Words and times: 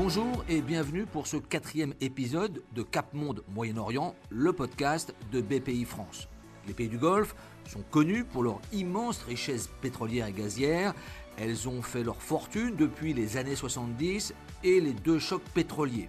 Bonjour 0.00 0.44
et 0.48 0.60
bienvenue 0.60 1.06
pour 1.06 1.26
ce 1.26 1.36
quatrième 1.36 1.92
épisode 2.00 2.62
de 2.72 2.82
Cap 2.84 3.12
Monde 3.14 3.42
Moyen-Orient, 3.48 4.14
le 4.30 4.52
podcast 4.52 5.12
de 5.32 5.40
BPI 5.40 5.84
France. 5.84 6.28
Les 6.68 6.72
pays 6.72 6.88
du 6.88 6.98
Golfe 6.98 7.34
sont 7.68 7.82
connus 7.90 8.22
pour 8.22 8.44
leur 8.44 8.60
immense 8.72 9.20
richesse 9.24 9.68
pétrolière 9.80 10.28
et 10.28 10.32
gazière. 10.32 10.94
Elles 11.36 11.68
ont 11.68 11.82
fait 11.82 12.04
leur 12.04 12.22
fortune 12.22 12.76
depuis 12.76 13.12
les 13.12 13.38
années 13.38 13.56
70 13.56 14.34
et 14.62 14.80
les 14.80 14.92
deux 14.92 15.18
chocs 15.18 15.42
pétroliers. 15.52 16.08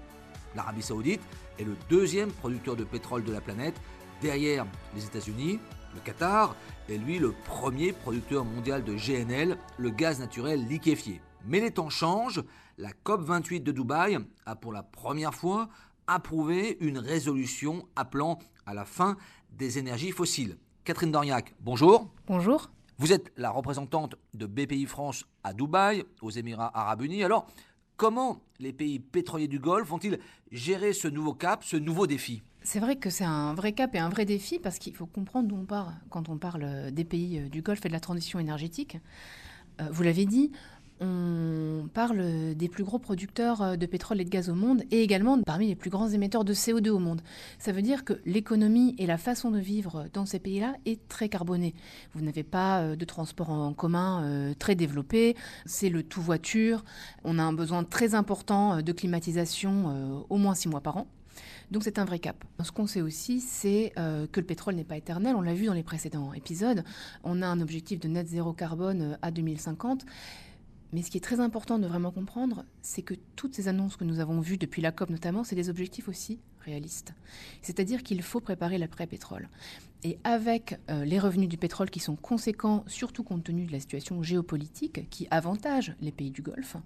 L'Arabie 0.56 0.84
saoudite 0.84 1.22
est 1.58 1.64
le 1.64 1.76
deuxième 1.90 2.32
producteur 2.32 2.76
de 2.76 2.84
pétrole 2.84 3.24
de 3.24 3.34
la 3.34 3.42
planète, 3.42 3.82
derrière 4.22 4.68
les 4.96 5.04
États-Unis. 5.04 5.60
Le 5.96 6.00
Qatar 6.02 6.56
est 6.90 6.98
lui 6.98 7.18
le 7.18 7.34
premier 7.46 7.92
producteur 7.92 8.46
mondial 8.46 8.84
de 8.84 8.94
GNL, 8.94 9.58
le 9.80 9.90
gaz 9.90 10.20
naturel 10.20 10.68
liquéfié. 10.68 11.22
Mais 11.46 11.60
les 11.60 11.72
temps 11.72 11.90
changent. 11.90 12.44
La 12.78 12.92
COP28 13.06 13.64
de 13.64 13.72
Dubaï 13.72 14.18
a 14.46 14.56
pour 14.56 14.72
la 14.72 14.84
première 14.84 15.34
fois 15.34 15.70
approuvé 16.08 16.78
une 16.80 16.98
résolution 16.98 17.88
appelant 17.96 18.40
à 18.66 18.74
la 18.74 18.86
fin 18.86 19.18
des 19.52 19.78
énergies 19.78 20.12
fossiles. 20.12 20.58
Catherine 20.84 21.12
Doriac, 21.12 21.54
bonjour. 21.60 22.10
Bonjour. 22.28 22.72
Vous 22.98 23.14
êtes 23.14 23.32
la 23.38 23.52
représentante 23.52 24.16
de 24.34 24.46
BPI 24.46 24.86
France 24.86 25.26
à 25.44 25.54
Dubaï, 25.54 26.04
aux 26.22 26.32
Émirats 26.32 26.72
arabes 26.74 27.04
unis. 27.04 27.24
Alors, 27.24 27.48
comment 27.96 28.42
les 28.60 28.74
pays 28.74 29.00
pétroliers 29.00 29.48
du 29.48 29.60
Golfe 29.60 29.88
vont-ils 29.88 30.20
gérer 30.52 30.94
ce 30.94 31.08
nouveau 31.08 31.34
cap, 31.34 31.64
ce 31.64 31.78
nouveau 31.78 32.08
défi? 32.08 32.44
C'est 32.62 32.80
vrai 32.80 32.98
que 32.98 33.10
c'est 33.10 33.24
un 33.24 33.54
vrai 33.54 33.74
cap 33.74 33.96
et 33.96 34.00
un 34.00 34.10
vrai 34.10 34.26
défi 34.26 34.60
parce 34.60 34.80
qu'il 34.80 34.96
faut 34.96 35.06
comprendre 35.06 35.48
d'où 35.48 35.56
on 35.56 35.66
part 35.66 35.94
quand 36.10 36.28
on 36.28 36.38
parle 36.38 36.92
des 36.92 37.06
pays 37.06 37.50
du 37.50 37.62
Golfe 37.62 37.86
et 37.86 37.88
de 37.88 37.94
la 37.94 38.00
transition 38.00 38.40
énergétique. 38.40 38.98
Euh, 39.80 39.88
vous 39.92 40.04
l'avez 40.04 40.26
dit, 40.26 40.52
on 41.02 41.88
parle 41.94 42.56
des 42.56 42.68
plus 42.68 42.84
gros 42.84 43.00
producteurs 43.00 43.62
euh, 43.62 43.76
de 43.76 43.86
pétrole 43.86 44.20
et 44.20 44.26
de 44.26 44.30
gaz 44.30 44.50
au 44.50 44.56
monde 44.56 44.84
et 44.92 45.02
également 45.02 45.42
parmi 45.42 45.68
les 45.68 45.76
plus 45.76 45.90
grands 45.90 46.10
émetteurs 46.10 46.44
de 46.44 46.54
CO2 46.54 46.90
au 46.90 47.00
monde. 47.00 47.22
Ça 47.58 47.72
veut 47.72 47.82
dire 47.82 48.04
que 48.04 48.14
l'économie 48.26 48.96
et 48.98 49.06
la 49.06 49.18
façon 49.18 49.50
de 49.52 49.60
vivre 49.60 50.06
dans 50.14 50.26
ces 50.26 50.40
pays-là 50.40 50.76
est 50.86 51.08
très 51.08 51.30
carbonée. 51.30 51.74
Vous 52.14 52.22
n'avez 52.22 52.44
pas 52.44 52.82
euh, 52.82 52.96
de 52.96 53.06
transport 53.06 53.50
en 53.50 53.74
commun 53.74 54.24
euh, 54.24 54.54
très 54.58 54.76
développé, 54.76 55.36
c'est 55.66 55.90
le 55.90 56.04
tout 56.04 56.22
voiture. 56.22 56.84
On 57.24 57.40
a 57.40 57.44
un 57.44 57.54
besoin 57.54 57.84
très 57.84 58.14
important 58.14 58.82
de 58.82 58.92
climatisation 58.92 60.26
au 60.30 60.38
moins 60.38 60.56
six 60.56 60.68
mois 60.68 60.82
par 60.82 60.98
an. 60.98 61.08
Donc 61.72 61.84
c'est 61.84 62.00
un 62.00 62.06
vrai 62.06 62.20
cap. 62.20 62.44
Ce 62.64 62.72
qu'on 62.72 62.88
sait 62.88 63.02
aussi, 63.02 63.40
c'est 63.40 63.94
que 63.96 64.40
le 64.40 64.46
pétrole 64.46 64.76
n'est 64.76 64.84
pas 64.84 64.98
éternel. 64.98 65.36
On 65.36 65.42
l'a 65.42 65.54
vu 65.54 65.66
dans 65.66 65.74
les 65.74 65.84
précédents 65.84 66.34
épisodes. 66.34 66.84
On 67.24 67.42
a 67.42 67.48
un 67.48 67.62
objectif 67.62 68.00
de 68.00 68.08
net 68.08 68.28
zéro 68.28 68.54
carbone 68.54 69.18
à 69.22 69.32
2050. 69.32 70.06
Mais 70.92 71.04
ce 71.04 71.12
qui 71.12 71.18
est 71.18 71.22
très 71.22 71.40
important 71.40 71.78
de 71.78 71.88
vraiment 71.88 72.12
comprendre, 72.12 72.66
c'est 72.82 73.02
que 73.02 73.14
toutes 73.36 73.56
ces 73.56 73.68
annonces 73.68 73.96
que 73.96 74.04
nous 74.04 74.20
avons 74.20 74.40
vues 74.40 74.58
depuis 74.58 74.82
la 74.82 74.92
COP 74.92 75.10
notamment, 75.10 75.44
c'est 75.44 75.56
des 75.56 75.70
objectifs 75.70 76.08
aussi 76.08 76.40
réalistes. 76.66 77.14
C'est-à-dire 77.62 78.04
qu'il 78.04 78.22
faut 78.22 78.40
préparer 78.40 78.78
l'après-pétrole. 78.78 79.50
Et 80.04 80.18
avec 80.24 80.80
euh, 80.90 81.06
les 81.06 81.20
revenus 81.20 81.50
du 81.50 81.58
pétrole 81.58 81.90
qui 81.90 82.00
sont 82.00 82.16
conséquents, 82.16 82.84
surtout 82.88 83.24
compte 83.24 83.44
tenu 83.44 83.66
de 83.66 83.72
la 83.72 83.80
situation 83.80 84.24
géopolitique 84.24 85.10
qui 85.10 85.28
avantage 85.30 85.94
les 86.02 86.12
pays 86.12 86.32
du 86.32 86.42
Golfe, 86.42 86.78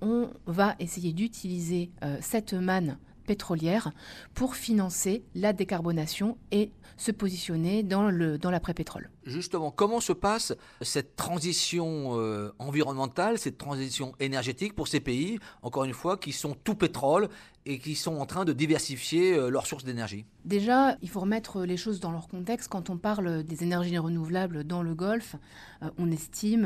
on 0.00 0.30
va 0.46 0.74
essayer 0.78 1.12
d'utiliser 1.12 1.90
euh, 2.02 2.18
cette 2.20 2.54
manne 2.54 2.98
pétrolière 3.26 3.92
pour 4.34 4.56
financer 4.56 5.22
la 5.34 5.52
décarbonation 5.52 6.36
et 6.50 6.70
se 6.96 7.12
positionner 7.12 7.82
dans 7.82 8.10
le 8.10 8.36
dans 8.36 8.50
l'après-pétrole. 8.50 9.10
Justement, 9.24 9.70
comment 9.70 10.00
se 10.00 10.12
passe 10.12 10.52
cette 10.80 11.14
transition 11.14 12.18
euh, 12.18 12.52
environnementale, 12.58 13.38
cette 13.38 13.56
transition 13.56 14.14
énergétique 14.18 14.74
pour 14.74 14.88
ces 14.88 15.00
pays, 15.00 15.38
encore 15.62 15.84
une 15.84 15.92
fois, 15.92 16.16
qui 16.16 16.32
sont 16.32 16.56
tout 16.64 16.74
pétrole 16.74 17.28
et 17.64 17.78
qui 17.78 17.94
sont 17.94 18.16
en 18.16 18.26
train 18.26 18.44
de 18.44 18.52
diversifier 18.52 19.34
euh, 19.34 19.48
leurs 19.48 19.66
sources 19.66 19.84
d'énergie? 19.84 20.24
Déjà, 20.44 20.96
il 21.02 21.08
faut 21.08 21.20
remettre 21.20 21.62
les 21.62 21.76
choses 21.76 22.00
dans 22.00 22.10
leur 22.10 22.26
contexte. 22.26 22.68
Quand 22.68 22.90
on 22.90 22.96
parle 22.96 23.44
des 23.44 23.62
énergies 23.62 23.98
renouvelables 23.98 24.64
dans 24.64 24.82
le 24.82 24.94
Golfe, 24.94 25.36
euh, 25.82 25.90
on 25.98 26.10
estime, 26.10 26.64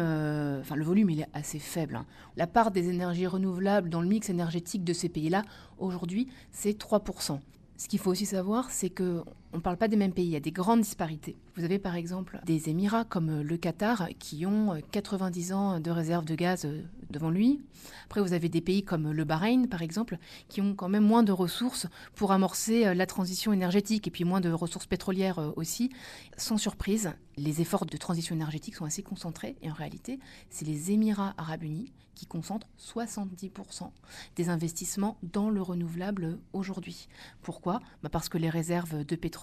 enfin 0.61 0.77
le 0.77 0.85
volume 0.85 1.11
il 1.11 1.21
est 1.21 1.29
assez 1.35 1.59
faible. 1.59 1.97
Hein. 1.97 2.07
La 2.37 2.47
part 2.47 2.71
des 2.71 2.89
énergies 2.89 3.27
renouvelables 3.27 3.91
dans 3.91 4.01
le 4.01 4.09
mix 4.09 4.31
énergétique 4.31 4.83
de 4.83 4.95
ces 4.95 5.11
pays-là, 5.11 5.43
aujourd'hui, 5.79 6.29
c'est 6.53 6.79
3%. 6.79 7.39
Ce 7.79 7.89
qu'il 7.89 7.99
faut 7.99 8.11
aussi 8.11 8.25
savoir, 8.25 8.71
c'est 8.71 8.89
que 8.89 9.23
on 9.53 9.57
ne 9.57 9.63
parle 9.63 9.77
pas 9.77 9.89
des 9.89 9.97
mêmes 9.97 10.13
pays, 10.13 10.27
il 10.27 10.31
y 10.33 10.37
a 10.37 10.41
des 10.41 10.53
grandes 10.53 10.81
disparités. 10.81 11.37
Vous 11.57 11.65
avez 11.65 11.79
par 11.79 11.97
exemple 11.97 12.41
des 12.45 12.69
Émirats 12.69 13.05
comme 13.05 13.41
le 13.41 13.57
Qatar 13.57 14.09
qui 14.19 14.45
ont 14.47 14.79
90 14.91 15.53
ans 15.53 15.81
de 15.81 15.91
réserve 15.91 16.25
de 16.25 16.35
gaz 16.35 16.65
euh, 16.65 16.83
devant 17.11 17.31
lui. 17.31 17.61
Après, 18.07 18.21
vous 18.21 18.33
avez 18.33 18.49
des 18.49 18.61
pays 18.61 18.83
comme 18.83 19.13
le 19.13 19.25
Bahreïn 19.25 19.67
par 19.69 19.83
exemple 19.83 20.19
qui 20.49 20.61
ont 20.61 20.75
quand 20.75 20.89
même 20.89 21.05
moins 21.05 21.23
de 21.23 21.33
ressources 21.33 21.87
pour 22.15 22.33
amorcer 22.33 22.87
euh, 22.87 22.95
la 22.95 23.07
transition 23.07 23.53
énergétique 23.53 24.07
et 24.07 24.11
puis 24.11 24.25
moins 24.25 24.41
de 24.41 24.51
ressources 24.51 24.87
pétrolières 24.87 25.39
euh, 25.39 25.53
aussi. 25.57 25.91
Sans 26.37 26.59
surprise, 26.59 27.13
les 27.37 27.61
efforts 27.61 27.87
de 27.87 27.97
transition 27.97 28.35
énergétique 28.35 28.75
sont 28.75 28.85
assez 28.85 29.03
concentrés 29.03 29.57
et 29.63 29.71
en 29.71 29.75
réalité, 29.75 30.19
c'est 30.51 30.67
les 30.67 30.91
Émirats 30.91 31.35
arabes 31.39 31.63
unis 31.63 31.93
qui 32.17 32.27
concentrent 32.27 32.67
70% 32.81 33.91
des 34.35 34.49
investissements 34.49 35.19
dans 35.23 35.51
le 35.51 35.63
renouvelable 35.63 36.39
aujourd'hui. 36.53 37.09
Pourquoi? 37.43 37.81
Bah 38.03 38.09
Parce 38.09 38.29
que 38.29 38.39
les 38.39 38.49
réserves 38.49 39.05
de 39.05 39.17
pétrole 39.17 39.36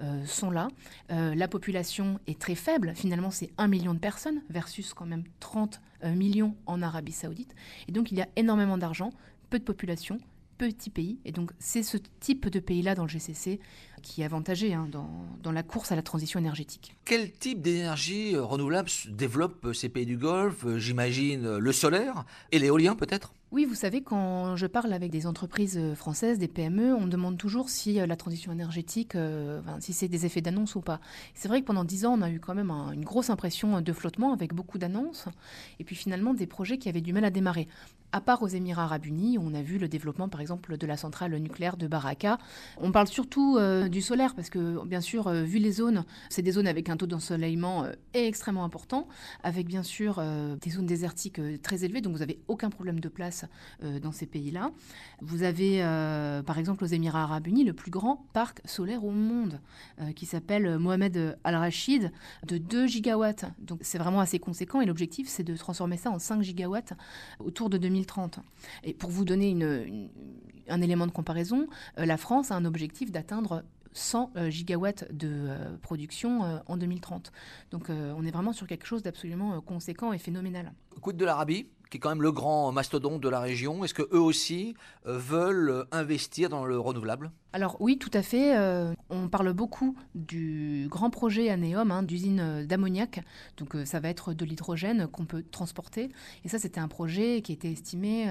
euh, 0.00 0.24
sont 0.26 0.50
là. 0.50 0.68
Euh, 1.10 1.34
la 1.34 1.48
population 1.48 2.20
est 2.26 2.38
très 2.38 2.54
faible, 2.54 2.92
finalement 2.94 3.30
c'est 3.30 3.50
1 3.58 3.68
million 3.68 3.94
de 3.94 3.98
personnes 3.98 4.42
versus 4.50 4.94
quand 4.94 5.06
même 5.06 5.24
30 5.40 5.80
euh, 6.04 6.14
millions 6.14 6.54
en 6.66 6.82
Arabie 6.82 7.12
saoudite. 7.12 7.54
Et 7.88 7.92
donc 7.92 8.12
il 8.12 8.18
y 8.18 8.22
a 8.22 8.28
énormément 8.36 8.78
d'argent, 8.78 9.10
peu 9.50 9.58
de 9.58 9.64
population, 9.64 10.18
petit 10.58 10.90
pays. 10.90 11.18
Et 11.24 11.32
donc, 11.32 11.50
c'est 11.58 11.82
ce 11.82 11.96
type 12.20 12.48
de 12.48 12.60
pays-là 12.60 12.94
dans 12.94 13.02
le 13.02 13.08
GCC 13.08 13.58
qui 14.02 14.22
est 14.22 14.24
avantagé 14.24 14.74
hein, 14.74 14.86
dans, 14.90 15.10
dans, 15.42 15.50
la 15.50 15.64
course 15.64 15.90
à 15.90 15.96
la 15.96 16.02
transition 16.02 16.38
énergétique. 16.38 16.94
Quel 17.04 17.32
type 17.32 17.62
d'énergie 17.62 18.36
renouvelable 18.36 18.88
développent 19.08 19.72
ces 19.72 19.88
pays 19.88 20.06
du 20.06 20.16
Golfe 20.16 20.66
J'imagine 20.76 21.56
le 21.56 21.72
solaire 21.72 22.24
et 22.52 22.60
l'éolien 22.60 22.94
peut-être? 22.94 23.32
Oui, 23.52 23.66
vous 23.66 23.74
savez, 23.74 24.00
quand 24.00 24.56
je 24.56 24.66
parle 24.66 24.94
avec 24.94 25.10
des 25.10 25.26
entreprises 25.26 25.78
françaises, 25.94 26.38
des 26.38 26.48
PME, 26.48 26.94
on 26.94 27.06
demande 27.06 27.36
toujours 27.36 27.68
si 27.68 27.92
la 27.94 28.16
transition 28.16 28.50
énergétique, 28.50 29.14
euh, 29.14 29.60
si 29.78 29.92
c'est 29.92 30.08
des 30.08 30.24
effets 30.24 30.40
d'annonce 30.40 30.74
ou 30.74 30.80
pas. 30.80 31.00
C'est 31.34 31.48
vrai 31.48 31.60
que 31.60 31.66
pendant 31.66 31.84
dix 31.84 32.06
ans, 32.06 32.14
on 32.18 32.22
a 32.22 32.30
eu 32.30 32.40
quand 32.40 32.54
même 32.54 32.70
une 32.70 33.04
grosse 33.04 33.28
impression 33.28 33.82
de 33.82 33.92
flottement 33.92 34.32
avec 34.32 34.54
beaucoup 34.54 34.78
d'annonces, 34.78 35.26
et 35.78 35.84
puis 35.84 35.94
finalement 35.94 36.32
des 36.32 36.46
projets 36.46 36.78
qui 36.78 36.88
avaient 36.88 37.02
du 37.02 37.12
mal 37.12 37.26
à 37.26 37.30
démarrer. 37.30 37.68
À 38.14 38.20
part 38.20 38.42
aux 38.42 38.46
Émirats 38.46 38.84
arabes 38.84 39.06
unis, 39.06 39.38
on 39.40 39.54
a 39.54 39.62
vu 39.62 39.78
le 39.78 39.88
développement 39.88 40.28
par 40.28 40.42
exemple 40.42 40.76
de 40.76 40.86
la 40.86 40.98
centrale 40.98 41.34
nucléaire 41.36 41.78
de 41.78 41.86
Baraka. 41.86 42.36
On 42.76 42.92
parle 42.92 43.08
surtout 43.08 43.56
euh, 43.56 43.88
du 43.88 44.02
solaire 44.02 44.34
parce 44.34 44.50
que 44.50 44.84
bien 44.84 45.00
sûr, 45.00 45.28
euh, 45.28 45.44
vu 45.44 45.58
les 45.58 45.72
zones, 45.72 46.04
c'est 46.28 46.42
des 46.42 46.52
zones 46.52 46.66
avec 46.66 46.90
un 46.90 46.98
taux 46.98 47.06
d'ensoleillement 47.06 47.84
euh, 47.84 47.92
extrêmement 48.12 48.64
important, 48.64 49.08
avec 49.42 49.66
bien 49.66 49.82
sûr 49.82 50.22
des 50.60 50.70
zones 50.70 50.84
désertiques 50.84 51.40
très 51.62 51.84
élevées, 51.84 52.02
donc 52.02 52.12
vous 52.12 52.18
n'avez 52.18 52.38
aucun 52.48 52.68
problème 52.68 53.00
de 53.00 53.08
place 53.08 53.41
dans 53.80 54.12
ces 54.12 54.26
pays-là. 54.26 54.70
Vous 55.20 55.42
avez 55.42 55.80
par 56.46 56.58
exemple 56.58 56.84
aux 56.84 56.88
Émirats 56.88 57.22
arabes 57.22 57.46
unis 57.46 57.64
le 57.64 57.72
plus 57.72 57.90
grand 57.90 58.26
parc 58.32 58.60
solaire 58.64 59.04
au 59.04 59.10
monde 59.10 59.60
qui 60.14 60.26
s'appelle 60.26 60.78
Mohamed 60.78 61.38
Al-Rachid 61.44 62.12
de 62.46 62.58
2 62.58 62.86
gigawatts. 62.86 63.46
Donc 63.58 63.80
c'est 63.82 63.98
vraiment 63.98 64.20
assez 64.20 64.38
conséquent 64.38 64.80
et 64.80 64.86
l'objectif 64.86 65.28
c'est 65.28 65.44
de 65.44 65.56
transformer 65.56 65.96
ça 65.96 66.10
en 66.10 66.18
5 66.18 66.42
gigawatts 66.42 66.92
autour 67.40 67.70
de 67.70 67.78
2000 67.78 68.02
et 68.84 68.94
pour 68.94 69.10
vous 69.10 69.24
donner 69.24 69.56
un 70.68 70.80
élément 70.80 71.06
de 71.06 71.12
comparaison, 71.12 71.66
euh, 71.98 72.06
la 72.06 72.16
France 72.16 72.50
a 72.50 72.56
un 72.56 72.64
objectif 72.64 73.10
d'atteindre 73.10 73.64
100 73.92 74.32
euh, 74.36 74.50
gigawatts 74.50 75.12
de 75.12 75.28
euh, 75.30 75.76
production 75.78 76.62
en 76.66 76.76
2030. 76.76 77.32
Donc 77.70 77.90
on 77.90 78.24
est 78.24 78.30
vraiment 78.30 78.52
sur 78.52 78.66
quelque 78.66 78.86
chose 78.86 79.02
d'absolument 79.02 79.60
conséquent 79.60 80.12
et 80.12 80.18
phénoménal. 80.18 80.72
Écoute 80.96 81.16
de 81.16 81.24
l'Arabie 81.24 81.66
qui 81.90 81.98
est 81.98 82.00
quand 82.00 82.08
même 82.08 82.22
le 82.22 82.32
grand 82.32 82.72
mastodonte 82.72 83.20
de 83.20 83.28
la 83.28 83.40
région? 83.40 83.84
Est-ce 83.84 83.92
que 83.92 84.08
eux 84.14 84.20
aussi 84.20 84.74
veulent 85.04 85.84
investir 85.92 86.48
dans 86.48 86.64
le 86.64 86.78
renouvelable? 86.78 87.30
Alors 87.54 87.76
oui, 87.80 87.98
tout 87.98 88.10
à 88.14 88.22
fait. 88.22 88.56
Euh, 88.56 88.94
on 89.10 89.28
parle 89.28 89.52
beaucoup 89.52 89.94
du 90.14 90.86
grand 90.88 91.10
projet 91.10 91.50
Anéum, 91.50 91.90
hein, 91.90 92.02
d'usine 92.02 92.40
euh, 92.40 92.64
d'ammoniac. 92.64 93.22
Donc 93.58 93.76
euh, 93.76 93.84
ça 93.84 94.00
va 94.00 94.08
être 94.08 94.32
de 94.32 94.46
l'hydrogène 94.46 95.06
qu'on 95.06 95.26
peut 95.26 95.44
transporter. 95.50 96.10
Et 96.46 96.48
ça, 96.48 96.58
c'était 96.58 96.80
un 96.80 96.88
projet 96.88 97.42
qui 97.42 97.52
était 97.52 97.70
estimé, 97.70 98.26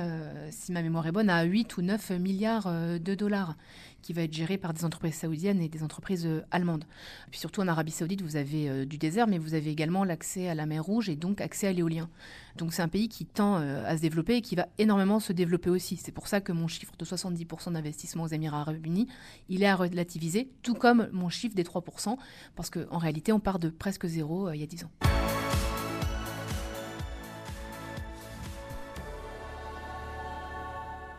si 0.49 0.71
ma 0.71 0.81
mémoire 0.81 1.05
est 1.05 1.11
bonne, 1.11 1.29
à 1.29 1.43
8 1.43 1.77
ou 1.77 1.81
9 1.83 2.11
milliards 2.11 2.71
de 2.99 3.15
dollars, 3.15 3.55
qui 4.01 4.13
va 4.13 4.23
être 4.23 4.33
géré 4.33 4.57
par 4.57 4.73
des 4.73 4.85
entreprises 4.85 5.15
saoudiennes 5.15 5.61
et 5.61 5.69
des 5.69 5.83
entreprises 5.83 6.27
allemandes. 6.49 6.85
puis 7.29 7.39
surtout 7.39 7.61
en 7.61 7.67
Arabie 7.67 7.91
saoudite, 7.91 8.21
vous 8.21 8.35
avez 8.35 8.85
du 8.85 8.97
désert, 8.97 9.27
mais 9.27 9.37
vous 9.37 9.53
avez 9.53 9.69
également 9.69 10.03
l'accès 10.03 10.49
à 10.49 10.55
la 10.55 10.65
mer 10.65 10.83
Rouge 10.83 11.09
et 11.09 11.15
donc 11.15 11.41
accès 11.41 11.67
à 11.67 11.73
l'éolien. 11.73 12.09
Donc 12.57 12.73
c'est 12.73 12.81
un 12.81 12.87
pays 12.87 13.09
qui 13.09 13.25
tend 13.25 13.55
à 13.55 13.95
se 13.97 14.01
développer 14.01 14.35
et 14.35 14.41
qui 14.41 14.55
va 14.55 14.67
énormément 14.77 15.19
se 15.19 15.33
développer 15.33 15.69
aussi. 15.69 15.97
C'est 15.97 16.11
pour 16.11 16.27
ça 16.27 16.41
que 16.41 16.51
mon 16.51 16.67
chiffre 16.67 16.93
de 16.97 17.05
70% 17.05 17.73
d'investissement 17.73 18.23
aux 18.23 18.27
Émirats 18.27 18.61
arabes 18.61 18.85
unis 18.85 19.07
il 19.49 19.63
est 19.63 19.67
à 19.67 19.75
relativiser, 19.75 20.49
tout 20.63 20.73
comme 20.73 21.09
mon 21.11 21.29
chiffre 21.29 21.55
des 21.55 21.63
3%, 21.63 22.17
parce 22.55 22.69
qu'en 22.69 22.97
réalité, 22.97 23.31
on 23.31 23.39
part 23.39 23.59
de 23.59 23.69
presque 23.69 24.05
zéro 24.05 24.47
euh, 24.47 24.55
il 24.55 24.61
y 24.61 24.63
a 24.63 24.67
10 24.67 24.85
ans. 24.85 24.91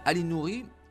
Ali 0.05 0.25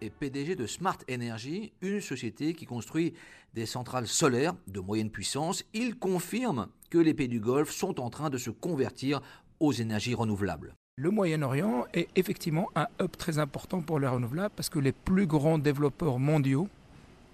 est 0.01 0.09
PDG 0.09 0.55
de 0.55 0.65
Smart 0.65 0.97
Energy, 1.09 1.71
une 1.81 2.01
société 2.01 2.53
qui 2.53 2.65
construit 2.65 3.13
des 3.53 3.65
centrales 3.65 4.07
solaires 4.07 4.55
de 4.67 4.79
moyenne 4.79 5.11
puissance. 5.11 5.63
Il 5.73 5.97
confirme 5.97 6.67
que 6.89 6.97
les 6.97 7.13
pays 7.13 7.27
du 7.27 7.39
Golfe 7.39 7.71
sont 7.71 7.99
en 7.99 8.09
train 8.09 8.29
de 8.29 8.37
se 8.37 8.49
convertir 8.49 9.21
aux 9.59 9.71
énergies 9.71 10.15
renouvelables. 10.15 10.73
Le 10.97 11.11
Moyen-Orient 11.11 11.85
est 11.93 12.09
effectivement 12.15 12.69
un 12.75 12.87
hub 12.99 13.11
très 13.17 13.39
important 13.39 13.81
pour 13.81 13.99
les 13.99 14.07
renouvelables 14.07 14.53
parce 14.55 14.69
que 14.69 14.79
les 14.79 14.91
plus 14.91 15.27
grands 15.27 15.59
développeurs 15.59 16.19
mondiaux 16.19 16.67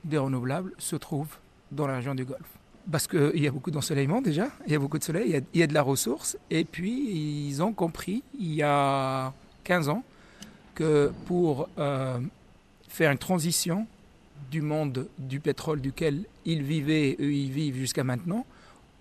des 0.04 0.18
renouvelables 0.18 0.74
se 0.78 0.96
trouvent 0.96 1.38
dans 1.72 1.88
la 1.88 1.96
région 1.96 2.16
du 2.16 2.26
Golfe. 2.26 2.60
Parce 2.92 3.08
qu'il 3.08 3.40
y 3.42 3.48
a 3.48 3.52
beaucoup 3.52 3.72
d'ensoleillement 3.72 4.22
déjà, 4.22 4.48
il 4.66 4.74
y 4.74 4.76
a 4.76 4.80
beaucoup 4.80 5.00
de 5.00 5.04
soleil, 5.04 5.44
il 5.54 5.60
y 5.60 5.64
a, 5.64 5.68
de 5.68 5.74
la 5.74 5.82
ressource. 5.82 6.38
Et 6.50 6.64
puis, 6.64 7.48
ils 7.48 7.62
ont 7.62 7.74
compris, 7.74 8.24
il 8.40 8.54
y 8.54 8.64
a 8.64 9.34
15 9.66 9.90
ans, 9.90 10.04
que 10.74 11.12
pour 11.26 11.68
euh, 11.80 12.20
faire 12.88 13.12
une 13.12 13.18
transition 13.18 13.88
du 14.52 14.62
monde 14.62 15.08
du 15.18 15.40
pétrole 15.40 15.82
duquel 15.82 16.26
ils 16.46 16.64
vivaient, 16.64 17.16
eux 17.20 17.34
ils 17.34 17.52
vivent 17.52 17.76
jusqu'à 17.76 18.04
maintenant, 18.04 18.46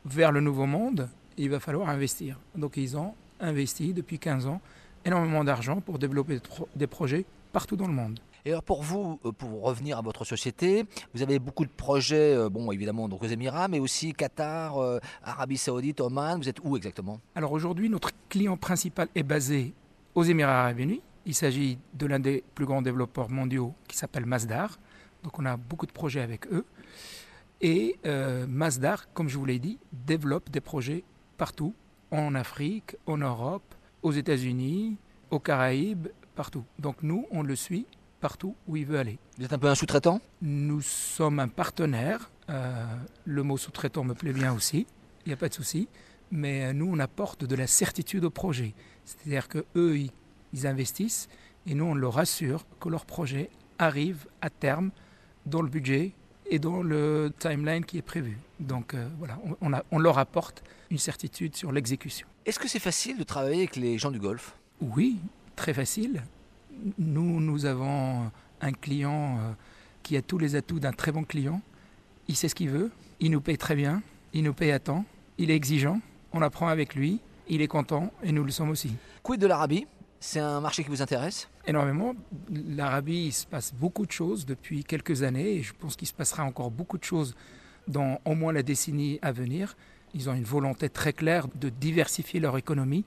vers 0.04 0.32
le 0.32 0.40
nouveau 0.40 0.66
monde, 0.66 1.08
il 1.36 1.50
va 1.50 1.60
falloir 1.60 1.88
investir. 1.88 2.38
Donc 2.56 2.76
ils 2.76 2.96
ont 2.96 3.14
investi 3.40 3.92
depuis 3.92 4.18
15 4.18 4.46
ans 4.46 4.60
énormément 5.04 5.44
d'argent 5.44 5.80
pour 5.80 5.98
développer 5.98 6.40
des 6.74 6.86
projets 6.86 7.24
partout 7.52 7.76
dans 7.76 7.86
le 7.86 7.92
monde. 7.92 8.18
Et 8.44 8.50
alors 8.50 8.62
pour 8.62 8.82
vous, 8.82 9.18
euh, 9.24 9.32
pour 9.32 9.62
revenir 9.62 9.98
à 9.98 10.02
votre 10.02 10.24
société, 10.24 10.84
vous 11.14 11.22
avez 11.22 11.40
beaucoup 11.40 11.64
de 11.64 11.70
projets, 11.70 12.32
euh, 12.32 12.48
bon 12.48 12.70
évidemment 12.70 13.08
donc 13.08 13.22
aux 13.24 13.26
Émirats, 13.26 13.66
mais 13.66 13.80
aussi 13.80 14.12
Qatar, 14.14 14.78
euh, 14.78 15.00
Arabie 15.24 15.56
Saoudite, 15.56 16.00
Oman. 16.00 16.38
Vous 16.38 16.48
êtes 16.48 16.60
où 16.62 16.76
exactement? 16.76 17.20
Alors 17.34 17.50
aujourd'hui, 17.50 17.88
notre 17.88 18.10
client 18.28 18.56
principal 18.56 19.08
est 19.16 19.24
basé 19.24 19.74
aux 20.14 20.22
Émirats 20.22 20.60
Arabes 20.60 20.78
Unis. 20.78 21.00
Il 21.26 21.34
s'agit 21.34 21.78
de 21.92 22.06
l'un 22.06 22.20
des 22.20 22.44
plus 22.54 22.66
grands 22.66 22.82
développeurs 22.82 23.28
mondiaux 23.30 23.74
qui 23.88 23.96
s'appelle 23.96 24.26
Masdar. 24.26 24.78
Donc 25.24 25.38
on 25.40 25.44
a 25.44 25.56
beaucoup 25.56 25.86
de 25.86 25.92
projets 25.92 26.20
avec 26.20 26.46
eux. 26.46 26.64
Et 27.60 27.98
euh, 28.06 28.46
Masdar, 28.46 29.12
comme 29.12 29.28
je 29.28 29.36
vous 29.36 29.44
l'ai 29.44 29.58
dit, 29.58 29.78
développe 29.92 30.50
des 30.50 30.60
projets 30.60 31.02
partout, 31.36 31.74
en 32.12 32.36
Afrique, 32.36 32.96
en 33.06 33.18
Europe, 33.18 33.74
aux 34.02 34.12
États-Unis, 34.12 34.96
aux 35.30 35.40
Caraïbes, 35.40 36.08
partout. 36.36 36.64
Donc 36.78 37.02
nous, 37.02 37.26
on 37.32 37.42
le 37.42 37.56
suit 37.56 37.86
partout 38.20 38.54
où 38.68 38.76
il 38.76 38.86
veut 38.86 38.98
aller. 38.98 39.18
Vous 39.36 39.44
êtes 39.44 39.52
un 39.52 39.58
peu 39.58 39.68
un 39.68 39.74
sous-traitant? 39.74 40.20
Nous 40.42 40.80
sommes 40.80 41.40
un 41.40 41.48
partenaire. 41.48 42.30
Euh, 42.50 42.84
le 43.24 43.42
mot 43.42 43.56
sous-traitant 43.56 44.04
me 44.04 44.14
plaît 44.14 44.32
bien 44.32 44.52
aussi, 44.52 44.86
il 45.24 45.30
n'y 45.30 45.32
a 45.32 45.36
pas 45.36 45.48
de 45.48 45.54
souci. 45.54 45.88
Mais 46.30 46.66
euh, 46.66 46.72
nous, 46.72 46.88
on 46.88 46.98
apporte 47.00 47.44
de 47.44 47.56
la 47.56 47.66
certitude 47.66 48.24
au 48.24 48.30
projet. 48.30 48.74
C'est-à-dire 49.04 49.48
qu'eux, 49.48 49.98
ils, 49.98 50.10
ils 50.56 50.66
investissent 50.66 51.28
et 51.66 51.74
nous, 51.74 51.84
on 51.84 51.94
leur 51.94 52.14
rassure 52.14 52.64
que 52.80 52.88
leur 52.88 53.04
projet 53.04 53.50
arrive 53.78 54.26
à 54.40 54.50
terme 54.50 54.90
dans 55.44 55.62
le 55.62 55.68
budget 55.68 56.12
et 56.48 56.58
dans 56.58 56.82
le 56.82 57.32
timeline 57.38 57.84
qui 57.84 57.98
est 57.98 58.02
prévu. 58.02 58.38
Donc 58.58 58.94
euh, 58.94 59.08
voilà, 59.18 59.38
on, 59.44 59.56
on, 59.60 59.72
a, 59.72 59.84
on, 59.90 59.98
leur 59.98 60.18
apporte 60.18 60.62
une 60.90 60.98
certitude 60.98 61.56
sur 61.56 61.72
l'exécution. 61.72 62.26
Est-ce 62.46 62.58
que 62.58 62.68
c'est 62.68 62.78
facile 62.78 63.18
de 63.18 63.24
travailler 63.24 63.58
avec 63.58 63.76
les 63.76 63.98
gens 63.98 64.10
du 64.10 64.18
Golfe? 64.18 64.56
Oui, 64.80 65.18
très 65.56 65.74
facile. 65.74 66.22
Nous, 66.98 67.40
nous 67.40 67.66
avons 67.66 68.30
un 68.60 68.72
client 68.72 69.38
euh, 69.38 69.52
qui 70.02 70.16
a 70.16 70.22
tous 70.22 70.38
les 70.38 70.54
atouts 70.54 70.80
d'un 70.80 70.92
très 70.92 71.12
bon 71.12 71.24
client. 71.24 71.60
Il 72.28 72.36
sait 72.36 72.48
ce 72.48 72.54
qu'il 72.54 72.70
veut, 72.70 72.90
il 73.20 73.30
nous 73.30 73.40
paye 73.40 73.58
très 73.58 73.74
bien, 73.74 74.02
il 74.32 74.44
nous 74.44 74.54
paye 74.54 74.70
à 74.70 74.78
temps, 74.78 75.04
il 75.38 75.50
est 75.50 75.56
exigeant, 75.56 76.00
on 76.32 76.42
apprend 76.42 76.68
avec 76.68 76.94
lui, 76.94 77.20
il 77.48 77.60
est 77.60 77.68
content 77.68 78.12
et 78.22 78.32
nous 78.32 78.44
le 78.44 78.50
sommes 78.50 78.70
aussi. 78.70 78.92
Quid 79.22 79.40
de 79.40 79.46
l'Arabie? 79.46 79.86
C'est 80.20 80.40
un 80.40 80.60
marché 80.60 80.82
qui 80.82 80.90
vous 80.90 81.02
intéresse? 81.02 81.48
Énormément. 81.66 82.14
L'Arabie, 82.50 83.26
il 83.26 83.32
se 83.32 83.46
passe 83.46 83.72
beaucoup 83.74 84.06
de 84.06 84.12
choses 84.12 84.46
depuis 84.46 84.84
quelques 84.84 85.22
années 85.22 85.56
et 85.56 85.62
je 85.62 85.72
pense 85.74 85.96
qu'il 85.96 86.08
se 86.08 86.14
passera 86.14 86.44
encore 86.44 86.70
beaucoup 86.70 86.98
de 86.98 87.04
choses 87.04 87.34
dans 87.88 88.20
au 88.24 88.34
moins 88.34 88.52
la 88.52 88.62
décennie 88.62 89.18
à 89.22 89.32
venir. 89.32 89.76
Ils 90.14 90.28
ont 90.30 90.34
une 90.34 90.44
volonté 90.44 90.88
très 90.88 91.12
claire 91.12 91.48
de 91.54 91.68
diversifier 91.68 92.40
leur 92.40 92.56
économie 92.56 93.04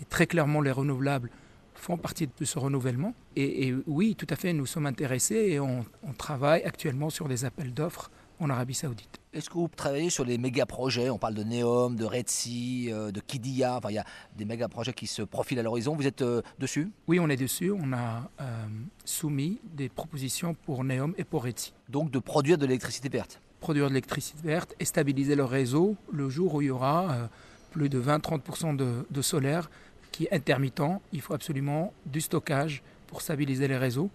et 0.00 0.04
très 0.04 0.26
clairement 0.26 0.60
les 0.60 0.70
renouvelables 0.70 1.30
font 1.74 1.98
partie 1.98 2.26
de 2.26 2.44
ce 2.44 2.58
renouvellement. 2.58 3.14
Et, 3.34 3.74
oui, 3.86 4.14
tout 4.16 4.26
à 4.30 4.36
fait, 4.36 4.52
nous 4.54 4.64
sommes 4.64 4.86
intéressés 4.86 5.48
et 5.50 5.60
on 5.60 5.84
travaille 6.16 6.62
actuellement 6.62 7.10
sur 7.10 7.28
des 7.28 7.44
appels 7.44 7.74
d'offres 7.74 8.10
en 8.40 8.48
Arabie 8.50 8.74
Saoudite. 8.74 9.20
Est-ce 9.36 9.50
que 9.50 9.54
vous 9.58 9.68
travaillez 9.68 10.08
sur 10.08 10.24
les 10.24 10.38
méga 10.38 10.64
projets 10.64 11.10
On 11.10 11.18
parle 11.18 11.34
de 11.34 11.44
Neom, 11.44 11.94
de 11.94 12.06
Red 12.06 12.26
Sea, 12.30 12.88
euh, 12.90 13.10
de 13.10 13.20
Kidia. 13.20 13.76
Enfin, 13.76 13.90
il 13.90 13.96
y 13.96 13.98
a 13.98 14.04
des 14.34 14.46
méga 14.46 14.66
projets 14.66 14.94
qui 14.94 15.06
se 15.06 15.20
profilent 15.20 15.58
à 15.58 15.62
l'horizon. 15.62 15.94
Vous 15.94 16.06
êtes 16.06 16.22
euh, 16.22 16.40
dessus? 16.58 16.90
Oui, 17.06 17.20
on 17.20 17.28
est 17.28 17.36
dessus. 17.36 17.70
On 17.70 17.92
a 17.92 18.30
euh, 18.40 18.66
soumis 19.04 19.60
des 19.62 19.90
propositions 19.90 20.54
pour 20.54 20.84
Neom 20.84 21.12
et 21.18 21.24
pour 21.24 21.44
Red 21.44 21.58
Sea. 21.58 21.74
Donc 21.90 22.10
de 22.10 22.18
produire 22.18 22.56
de 22.56 22.64
l'électricité 22.64 23.10
verte? 23.10 23.38
Produire 23.60 23.88
de 23.88 23.90
l'électricité 23.90 24.38
verte 24.42 24.74
et 24.80 24.86
stabiliser 24.86 25.34
le 25.34 25.44
réseau 25.44 25.96
le 26.10 26.30
jour 26.30 26.54
où 26.54 26.62
il 26.62 26.68
y 26.68 26.70
aura 26.70 27.12
euh, 27.12 27.26
plus 27.72 27.90
de 27.90 28.00
20-30% 28.00 28.74
de, 28.74 29.06
de 29.10 29.22
solaire 29.22 29.68
qui 30.12 30.24
est 30.24 30.32
intermittent. 30.32 30.80
Il 31.12 31.20
faut 31.20 31.34
absolument 31.34 31.92
du 32.06 32.22
stockage 32.22 32.82
pour 33.06 33.20
stabiliser 33.20 33.68
les 33.68 33.76
réseaux. 33.76 34.08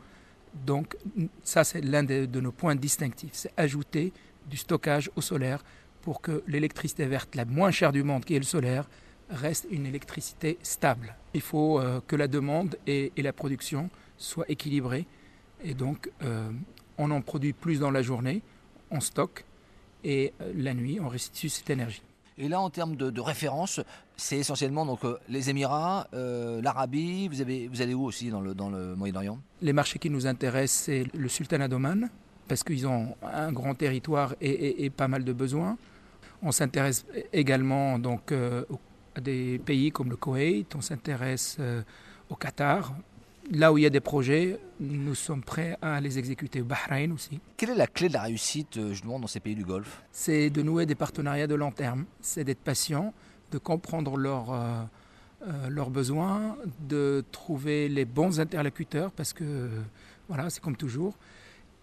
Donc 0.66 0.98
ça, 1.44 1.64
c'est 1.64 1.82
l'un 1.82 2.02
de, 2.02 2.26
de, 2.26 2.42
nos 2.42 2.52
points 2.52 2.76
distinctifs, 2.76 3.32
c'est 3.34 3.54
ajouter 3.56 4.12
du 4.50 4.58
stockage 4.58 5.10
au 5.16 5.22
solaire 5.22 5.64
pour 6.02 6.22
que 6.22 6.44
l'électricité 6.48 7.06
verte, 7.06 7.36
la 7.36 7.46
moins 7.46 7.72
chère 7.72 7.92
du 7.92 8.04
monde, 8.04 8.26
qui 8.26 8.36
est 8.36 8.40
le 8.40 8.46
solaire, 8.46 8.88
reste 9.30 9.68
une 9.70 9.86
électricité 9.86 10.58
stable. 10.62 11.16
Il 11.34 11.42
faut 11.42 11.80
euh, 11.80 12.02
que 12.08 12.16
la 12.16 12.28
demande 12.28 12.78
et, 12.88 13.12
et, 13.16 13.22
la 13.22 13.34
production 13.34 13.90
soient 14.18 14.46
équilibrées. 14.50 15.06
Et 15.64 15.74
donc, 15.74 16.12
euh, 16.24 16.52
on 16.98 17.12
en 17.12 17.22
produit 17.22 17.54
plus 17.54 17.80
dans 17.80 17.92
la 17.92 18.02
journée, 18.02 18.42
on 18.90 19.00
stocke, 19.00 19.46
et 20.04 20.34
euh, 20.42 20.52
la 20.56 20.74
nuit, 20.74 21.00
on 21.00 21.08
restitue 21.08 21.50
cette 21.50 21.70
énergie. 21.70 22.02
Et 22.38 22.50
là, 22.50 22.60
en 22.60 22.70
termes 22.70 22.96
de, 22.96 23.10
de 23.10 23.22
référence, 23.22 23.80
c'est 24.18 24.38
essentiellement 24.38 24.86
donc, 24.86 25.02
les 25.30 25.50
Émirats, 25.50 26.08
l'Arabie. 26.14 27.28
Vous, 27.28 27.42
avez, 27.42 27.68
vous 27.68 27.82
allez 27.82 27.94
où 27.94 28.04
aussi 28.04 28.30
dans 28.30 28.42
le, 28.42 28.56
dans 28.56 28.70
le 28.70 28.96
Moyen-Orient? 28.96 29.40
Les 29.62 29.74
marchés 29.74 30.00
qui 30.00 30.10
nous 30.10 30.26
intéressent, 30.26 30.86
c'est 30.86 31.06
le 31.14 31.28
Sultanat 31.28 31.68
d'Oman, 31.68 32.10
parce 32.48 32.64
qu'ils 32.64 32.88
ont 32.88 33.16
un 33.22 33.52
grand 33.52 33.76
territoire 33.76 34.36
et, 34.42 34.50
et, 34.50 34.86
et, 34.86 34.90
pas 34.90 35.08
mal 35.08 35.24
de 35.24 35.34
besoins. 35.34 35.78
On 36.42 36.52
s'intéresse 36.52 37.06
également 37.32 38.00
donc, 38.00 38.32
euh, 38.32 38.64
à 39.16 39.22
des 39.22 39.60
pays 39.60 39.92
comme 39.92 40.10
le 40.10 40.16
Koweït, 40.16 40.76
on 40.76 40.82
s'intéresse 40.82 41.58
euh, 41.60 41.82
au 42.30 42.36
Qatar. 42.36 42.94
Là 43.52 43.74
où 43.74 43.78
il 43.78 43.82
y 43.82 43.86
a 43.86 43.90
des 43.90 44.00
projets, 44.00 44.60
nous 44.80 45.16
sommes 45.16 45.44
prêts 45.44 45.78
à 45.82 46.00
les 46.00 46.18
exécuter. 46.18 46.62
Au 46.62 46.66
Bahreïn 46.66 47.12
aussi. 47.12 47.40
Quelle 47.58 47.72
est 47.72 47.76
la 47.76 47.88
clé 47.88 48.08
de 48.08 48.14
la 48.14 48.24
réussite 48.24 48.80
justement 48.90 49.20
dans 49.20 49.28
ces 49.28 49.40
pays 49.40 49.56
du 49.56 49.66
Golfe? 49.66 50.04
C'est 50.12 50.50
de 50.50 50.62
nouer 50.62 50.86
des 50.86 50.96
partenariats 50.96 51.48
de 51.48 51.56
long 51.56 51.72
terme. 51.72 52.06
C'est 52.22 52.44
d'être 52.44 52.62
patient, 52.62 53.14
de 53.52 53.58
comprendre 53.58 54.18
leurs, 54.18 54.52
euh, 54.52 54.84
euh, 55.48 55.70
leurs 55.70 55.90
besoins, 55.90 56.56
de 56.80 57.24
trouver 57.32 57.90
les 57.90 58.06
bons 58.06 58.40
interlocuteurs, 58.40 59.12
parce 59.12 59.34
que 59.34 59.44
euh, 59.44 59.82
voilà, 60.28 60.50
c'est 60.50 60.62
comme 60.62 60.78
toujours. 60.78 61.16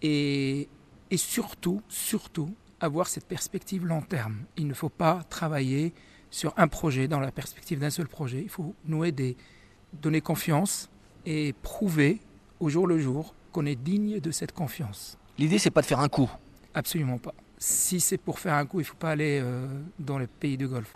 Et, 0.03 0.69
et, 1.11 1.17
surtout, 1.17 1.83
surtout, 1.89 2.55
avoir 2.81 3.09
cette 3.09 3.27
perspective 3.27 3.85
long 3.85 4.03
terme. 4.03 4.45
Il 4.57 4.67
ne 4.67 4.75
faut 4.75 4.89
pas 4.89 5.23
travailler 5.29 5.93
sur 6.31 6.53
un 6.57 6.69
projet, 6.69 7.09
dans 7.09 7.21
la 7.21 7.33
perspective 7.33 7.79
d'un 7.79 7.91
seul 7.91 8.07
projet. 8.07 8.41
Il 8.43 8.49
faut 8.49 8.75
nouer 8.85 9.13
des, 9.13 9.37
donner 9.93 10.21
confiance 10.21 10.89
et 11.27 11.55
prouver 11.63 12.21
au 12.61 12.69
jour 12.69 12.87
le 12.87 12.99
jour 12.99 13.35
qu'on 13.53 13.67
est 13.67 13.77
digne 13.77 14.21
de 14.21 14.31
cette 14.31 14.53
confiance. 14.53 15.19
L'idée, 15.39 15.59
c'est 15.59 15.71
pas 15.71 15.83
de 15.83 15.87
faire 15.87 16.01
un 16.01 16.09
coup. 16.09 16.31
Absolument 16.75 17.19
pas. 17.19 17.35
Si 17.59 18.01
c'est 18.01 18.19
pour 18.19 18.39
faire 18.39 18.55
un 18.55 18.67
coup, 18.67 18.81
il 18.81 18.83
ne 18.83 18.89
faut 18.89 18.97
pas 18.97 19.11
aller 19.11 19.41
euh, 19.43 19.67
dans 19.99 20.19
les 20.19 20.27
pays 20.27 20.57
du 20.57 20.69
Golfe. 20.69 20.93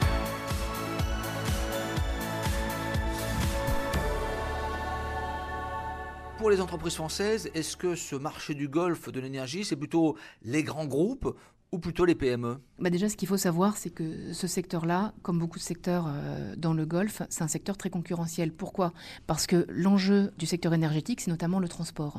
Pour 6.43 6.51
les 6.51 6.61
entreprises 6.61 6.97
françaises, 6.97 7.49
est-ce 7.55 7.77
que 7.77 7.95
ce 7.95 8.17
marché 8.17 8.55
du 8.55 8.67
Golfe 8.67 9.13
de 9.13 9.21
l'énergie, 9.21 9.65
c'est 9.65 9.77
plutôt 9.77 10.17
les 10.43 10.65
grands 10.65 10.87
groupes 10.87 11.37
ou 11.71 11.79
plutôt 11.79 12.05
les 12.05 12.17
PME 12.17 12.59
bah 12.81 12.91
Déjà, 12.91 13.09
ce 13.09 13.17
qu'il 13.17 13.29
faut 13.29 13.37
savoir, 13.37 13.77
c'est 13.77 13.91
que 13.91 14.33
ce 14.33 14.49
secteur-là, 14.49 15.15
comme 15.23 15.39
beaucoup 15.39 15.61
de 15.61 15.63
secteurs 15.63 16.07
euh, 16.09 16.57
dans 16.57 16.75
le 16.75 16.85
Golfe, 16.85 17.23
c'est 17.29 17.45
un 17.45 17.49
secteur 17.49 17.77
très 17.77 17.91
concurrentiel. 17.91 18.53
Pourquoi? 18.53 18.93
Parce 19.29 19.47
que 19.47 19.67
l'enjeu 19.69 20.33
du 20.37 20.47
secteur 20.47 20.75
énergétique, 20.75 21.21
c'est 21.21 21.31
notamment 21.31 21.61
le 21.61 21.69
transport. 21.69 22.19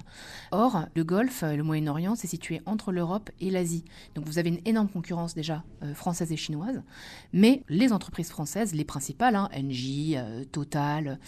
Or, 0.53 0.85
le 0.95 1.03
Golfe, 1.03 1.43
le 1.43 1.61
Moyen-Orient, 1.61 2.15
c'est 2.15 2.27
situé 2.27 2.61
entre 2.65 2.93
l'Europe 2.93 3.29
et 3.41 3.49
l'Asie. 3.49 3.83
Donc 4.15 4.25
vous 4.25 4.39
avez 4.39 4.47
une 4.47 4.61
énorme 4.63 4.87
concurrence 4.87 5.33
déjà 5.33 5.65
euh, 5.83 5.93
française 5.93 6.31
et 6.31 6.37
chinoise. 6.37 6.81
Mais 7.33 7.61
les 7.67 7.91
entreprises 7.91 8.29
françaises, 8.29 8.73
les 8.73 8.85
principales, 8.85 9.35
hein, 9.35 9.49
Engie, 9.53 10.13
euh, 10.15 10.45
Total, 10.45 11.19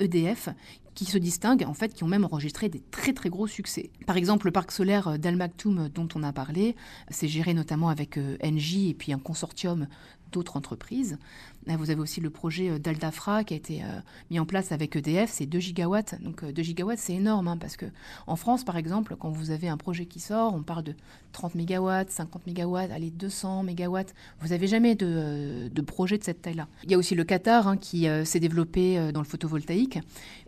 EDF, 0.00 0.50
qui 0.96 1.04
se 1.04 1.18
distinguent, 1.18 1.64
en 1.68 1.74
fait, 1.74 1.94
qui 1.94 2.02
ont 2.02 2.08
même 2.08 2.24
enregistré 2.24 2.68
des 2.68 2.80
très 2.80 3.12
très 3.12 3.28
gros 3.28 3.46
succès. 3.46 3.90
Par 4.06 4.16
exemple, 4.16 4.46
le 4.46 4.52
parc 4.52 4.72
solaire 4.72 5.18
d'Al 5.18 5.36
Maktoum 5.36 5.88
dont 5.90 6.08
on 6.16 6.24
a 6.24 6.32
parlé, 6.32 6.74
c'est 7.10 7.28
géré 7.28 7.54
notamment 7.54 7.90
avec 7.90 8.18
Engie 8.42 8.88
et 8.90 8.94
puis 8.94 9.12
un 9.12 9.18
consortium 9.18 9.86
d'autres 10.32 10.56
entreprises. 10.56 11.18
Vous 11.68 11.90
avez 11.90 12.00
aussi 12.00 12.20
le 12.20 12.30
projet 12.30 12.78
d'Aldafra 12.78 13.42
qui 13.42 13.54
a 13.54 13.56
été 13.56 13.82
mis 14.30 14.38
en 14.38 14.46
place 14.46 14.70
avec 14.70 14.94
EDF, 14.94 15.30
c'est 15.30 15.46
2 15.46 15.58
gigawatts. 15.58 16.20
Donc 16.22 16.44
2 16.44 16.62
gigawatts, 16.62 16.98
c'est 16.98 17.14
énorme 17.14 17.48
hein, 17.48 17.56
parce 17.56 17.76
que 17.76 17.86
en 18.26 18.36
France, 18.36 18.64
par 18.64 18.76
exemple, 18.76 19.16
quand 19.18 19.30
vous 19.30 19.50
avez 19.50 19.68
un 19.68 19.76
projet 19.76 20.06
qui 20.06 20.20
sort, 20.20 20.54
on 20.54 20.62
parle 20.62 20.84
de 20.84 20.94
30 21.32 21.56
mégawatts, 21.56 22.10
50 22.10 22.46
mégawatts, 22.46 22.90
allez 22.92 23.10
200 23.10 23.64
mégawatts. 23.64 24.14
Vous 24.40 24.48
n'avez 24.48 24.68
jamais 24.68 24.94
de, 24.94 25.68
de, 25.68 25.82
projet 25.82 26.18
de 26.18 26.24
cette 26.24 26.42
taille-là. 26.42 26.68
Il 26.84 26.90
y 26.90 26.94
a 26.94 26.98
aussi 26.98 27.14
le 27.14 27.24
Qatar 27.24 27.66
hein, 27.68 27.76
qui 27.76 28.06
s'est 28.24 28.40
développé 28.40 29.12
dans 29.12 29.20
le 29.20 29.26
photovoltaïque. 29.26 29.98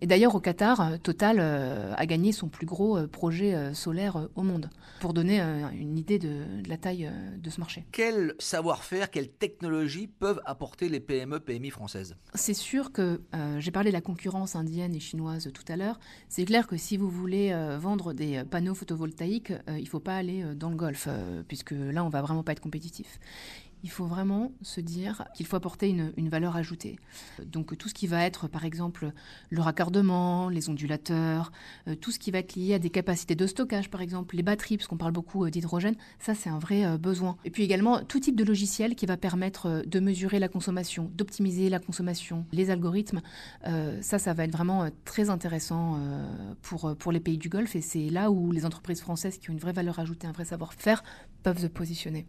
Et 0.01 0.07
d'ailleurs, 0.07 0.35
au 0.35 0.41
Qatar, 0.41 0.99
Total 1.03 1.41
a 1.41 2.07
gagné 2.07 2.33
son 2.33 2.49
plus 2.49 2.67
gros 2.67 3.07
projet 3.09 3.75
solaire 3.75 4.29
au 4.37 4.43
monde. 4.43 4.71
Pour 5.01 5.13
donner 5.13 5.41
une 5.41 5.99
idée 5.99 6.19
de, 6.19 6.63
de 6.63 6.69
la 6.69 6.77
taille 6.77 7.11
de 7.37 7.51
ce 7.51 7.61
marché. 7.61 7.85
Quel 7.93 8.35
savoir-faire, 8.39 9.11
quelles 9.11 9.31
technologies 9.31 10.07
peuvent 10.07 10.41
apporter 10.45 10.89
les 10.89 11.01
PME, 11.09 11.41
PMI 11.41 11.71
françaises 11.71 12.17
C'est 12.35 12.55
sûr 12.55 12.93
que 12.93 13.23
euh, 13.35 13.59
j'ai 13.61 13.71
parlé 13.71 13.91
de 13.91 13.95
la 13.95 14.03
concurrence 14.03 14.55
indienne 14.55 14.95
et 14.95 15.01
chinoise 15.01 15.51
tout 15.53 15.65
à 15.73 15.77
l'heure. 15.77 15.99
C'est 16.29 16.45
clair 16.45 16.67
que 16.67 16.77
si 16.77 16.99
vous 16.99 17.09
voulez 17.09 17.51
euh, 17.51 17.79
vendre 17.79 18.13
des 18.13 18.45
panneaux 18.45 18.75
photovoltaïques, 18.75 19.51
euh, 19.51 19.79
il 19.79 19.85
ne 19.85 19.89
faut 19.89 20.01
pas 20.01 20.17
aller 20.17 20.45
dans 20.55 20.69
le 20.69 20.77
Golfe, 20.77 21.09
puisque 21.49 21.71
là, 21.71 22.05
on 22.05 22.11
va 22.11 22.21
vraiment 22.21 22.43
pas 22.43 22.53
être 22.53 22.61
compétitif 22.61 23.19
il 23.83 23.91
faut 23.91 24.07
vraiment 24.07 24.53
se 24.63 24.81
dire 24.81 25.25
qu'il 25.35 25.47
faut 25.47 25.57
apporter 25.57 25.89
une, 25.89 26.29
valeur 26.29 26.57
ajoutée. 26.57 26.99
Donc 27.45 27.77
tout 27.79 27.89
ce 27.89 27.95
qui 27.95 28.07
va 28.07 28.25
être, 28.25 28.49
par 28.49 28.65
exemple, 28.65 29.13
le 29.51 29.61
raccordement, 29.63 30.49
les 30.51 30.69
ondulateurs, 30.69 31.53
euh, 31.87 31.95
tout 31.95 32.11
ce 32.11 32.19
qui 32.19 32.31
va 32.31 32.39
être 32.39 32.55
lié 32.55 32.75
à 32.75 32.79
des 32.79 32.91
capacités 32.91 33.35
de 33.35 33.47
stockage, 33.47 33.89
par 33.89 34.03
exemple, 34.03 34.37
les 34.37 34.43
batteries, 34.43 34.77
parce 34.77 34.89
qu'on 34.89 34.99
parle 34.99 35.13
beaucoup 35.13 35.45
euh, 35.45 35.51
d'hydrogène, 35.51 35.95
ça 36.19 36.35
c'est 36.35 36.51
un 36.51 36.59
vrai 36.59 36.85
euh, 36.85 36.99
besoin. 36.99 37.37
Et 37.47 37.51
puis 37.51 37.63
également 37.63 38.05
tout 38.05 38.21
type 38.21 38.37
de 38.37 38.45
logiciel 38.45 38.95
qui 38.95 39.07
va 39.07 39.17
permettre 39.17 39.83
de 39.87 40.01
mesurer 40.01 40.39
la 40.39 40.49
consommation, 40.49 41.11
d'optimiser 41.15 41.71
la 41.71 41.79
consommation, 41.79 42.45
les 42.53 42.71
algorithmes, 42.71 43.21
ça, 44.01 44.19
ça 44.19 44.35
va 44.35 44.45
être 44.45 44.53
vraiment 44.53 44.89
très 45.05 45.31
intéressant 45.31 46.01
pour, 46.63 46.97
pour 46.97 47.13
les 47.13 47.21
pays 47.21 47.39
du 47.39 47.49
Golfe 47.49 47.77
et 47.77 47.81
c'est 47.81 48.09
là 48.11 48.31
où 48.31 48.53
les 48.53 48.65
entreprises 48.65 49.01
françaises 49.01 49.39
qui 49.39 49.51
ont 49.51 49.53
une 49.53 49.59
vraie 49.59 49.73
valeur 49.73 49.99
ajoutée, 49.99 50.27
un 50.27 50.33
vrai 50.33 50.45
savoir-faire, 50.45 51.03
peuvent 51.43 51.61
se 51.61 51.67
positionner. 51.67 52.27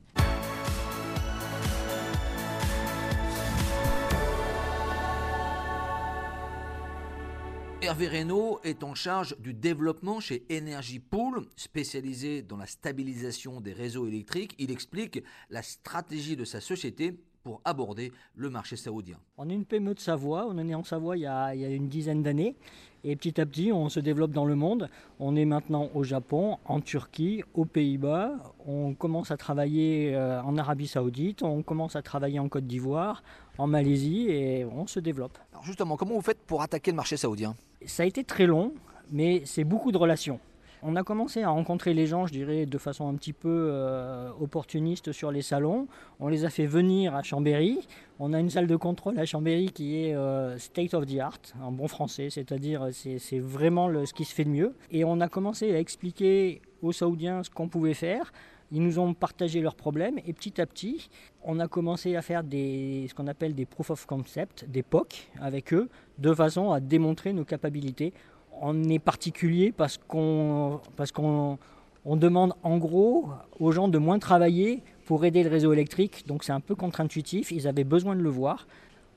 Hervé 7.90 8.08
Reynaud 8.08 8.60
est 8.64 8.84
en 8.84 8.94
charge 8.94 9.36
du 9.40 9.52
développement 9.52 10.20
chez 10.20 10.46
Energy 10.52 11.00
Pool, 11.00 11.48
spécialisé 11.56 12.44
dans 12.44 12.56
la 12.56 12.68
stabilisation 12.68 13.62
des 13.62 13.74
réseaux 13.74 14.06
électriques. 14.06 14.54
Il 14.60 14.70
explique 14.70 15.24
la 15.50 15.64
stratégie 15.64 16.36
de 16.36 16.46
sa 16.46 16.62
société 16.62 17.20
pour 17.50 17.62
aborder 17.66 18.12
le 18.36 18.52
marché 18.52 18.76
saoudien. 18.76 19.18
On 19.40 19.50
est 19.50 19.56
une 19.56 19.66
PME 19.66 19.96
de 19.96 20.00
Savoie, 20.00 20.46
on 20.48 20.60
est 20.60 20.64
né 20.64 20.76
en 20.76 20.84
Savoie 20.84 21.18
il 21.18 21.22
y 21.22 21.26
a, 21.26 21.56
il 21.56 21.62
y 21.62 21.66
a 21.66 21.70
une 21.70 21.88
dizaine 21.88 22.22
d'années 22.22 22.56
et 23.04 23.16
petit 23.16 23.42
à 23.42 23.46
petit 23.48 23.72
on 23.72 23.90
se 23.90 24.00
développe 24.00 24.30
dans 24.30 24.46
le 24.46 24.54
monde. 24.54 24.88
On 25.20 25.36
est 25.36 25.46
maintenant 25.46 25.90
au 25.96 26.04
Japon, 26.04 26.60
en 26.66 26.80
Turquie, 26.80 27.42
aux 27.56 27.66
Pays-Bas, 27.66 28.34
on 28.68 28.94
commence 28.94 29.32
à 29.32 29.38
travailler 29.38 30.14
euh, 30.14 30.44
en 30.44 30.60
Arabie 30.60 30.86
Saoudite, 30.86 31.42
on 31.42 31.64
commence 31.64 31.96
à 31.96 32.04
travailler 32.04 32.38
en 32.38 32.50
Côte 32.50 32.68
d'Ivoire, 32.68 33.24
en 33.58 33.66
Malaisie 33.66 34.28
et 34.30 34.64
on 34.66 34.86
se 34.86 35.00
développe. 35.00 35.40
Alors 35.52 35.64
justement, 35.64 35.98
comment 35.98 36.14
vous 36.14 36.22
faites 36.22 36.46
pour 36.46 36.62
attaquer 36.62 36.92
le 36.92 36.98
marché 36.98 37.18
saoudien? 37.18 37.56
Ça 37.84 38.04
a 38.04 38.06
été 38.06 38.24
très 38.24 38.46
long, 38.46 38.74
mais 39.12 39.42
c'est 39.46 39.64
beaucoup 39.64 39.92
de 39.92 39.98
relations. 39.98 40.40
On 40.82 40.96
a 40.96 41.04
commencé 41.04 41.44
à 41.44 41.50
rencontrer 41.50 41.94
les 41.94 42.08
gens, 42.08 42.26
je 42.26 42.32
dirais, 42.32 42.66
de 42.66 42.78
façon 42.78 43.10
un 43.10 43.16
petit 43.16 43.34
peu 43.34 43.70
euh, 43.70 44.30
opportuniste 44.40 45.12
sur 45.12 45.30
les 45.30 45.42
salons. 45.42 45.88
On 46.22 46.30
les 46.30 46.46
a 46.46 46.50
fait 46.50 46.66
venir 46.66 47.16
à 47.16 47.22
Chambéry. 47.22 47.86
On 48.18 48.32
a 48.32 48.40
une 48.40 48.50
salle 48.50 48.68
de 48.68 48.78
contrôle 48.78 49.20
à 49.20 49.26
Chambéry 49.26 49.72
qui 49.74 50.06
est 50.06 50.16
euh, 50.16 50.58
state 50.58 50.94
of 50.94 51.06
the 51.06 51.20
art, 51.20 51.40
en 51.62 51.74
bon 51.74 51.90
français, 51.90 52.30
c'est-à-dire 52.30 52.88
c'est 52.94 53.40
vraiment 53.40 53.90
ce 54.06 54.14
qui 54.14 54.24
se 54.24 54.34
fait 54.34 54.46
de 54.46 54.50
mieux. 54.50 54.74
Et 54.90 55.04
on 55.04 55.20
a 55.20 55.28
commencé 55.28 55.74
à 55.76 55.80
expliquer 55.80 56.62
aux 56.82 56.94
Saoudiens 56.94 57.44
ce 57.44 57.50
qu'on 57.50 57.68
pouvait 57.68 57.94
faire. 57.94 58.32
Ils 58.72 58.82
nous 58.82 59.00
ont 59.00 59.14
partagé 59.14 59.60
leurs 59.62 59.76
problèmes 59.76 60.20
et 60.26 60.32
petit 60.32 60.62
à 60.62 60.66
petit, 60.66 61.10
on 61.44 61.60
a 61.60 61.68
commencé 61.68 62.16
à 62.16 62.22
faire 62.22 62.44
ce 62.44 63.14
qu'on 63.16 63.28
appelle 63.28 63.56
des 63.56 63.66
proof 63.66 63.90
of 63.90 64.06
concept, 64.06 64.66
des 64.70 64.84
POC 64.84 65.28
avec 65.42 65.74
eux, 65.74 65.90
de 66.20 66.34
façon 66.34 66.72
à 66.72 66.80
démontrer 66.80 67.34
nos 67.34 67.46
capacités 67.46 68.14
on 68.62 68.84
est 68.90 69.00
particulier 69.00 69.72
parce 69.76 69.98
qu'on 69.98 70.80
demande 72.06 72.54
en 72.64 72.78
gros 72.78 73.30
aux 73.60 73.72
gens 73.72 73.88
de 73.88 73.98
moins 73.98 74.20
travailler 74.20 74.84
pour 75.06 75.26
aider 75.26 75.44
le 75.44 75.50
réseau 75.50 75.74
électrique. 75.74 76.26
Donc 76.28 76.44
c'est 76.44 76.52
un 76.52 76.60
peu 76.60 76.76
contre-intuitif. 76.76 77.52
Ils 77.52 77.68
avaient 77.68 77.84
besoin 77.84 78.16
de 78.16 78.22
le 78.22 78.30
voir. 78.30 78.68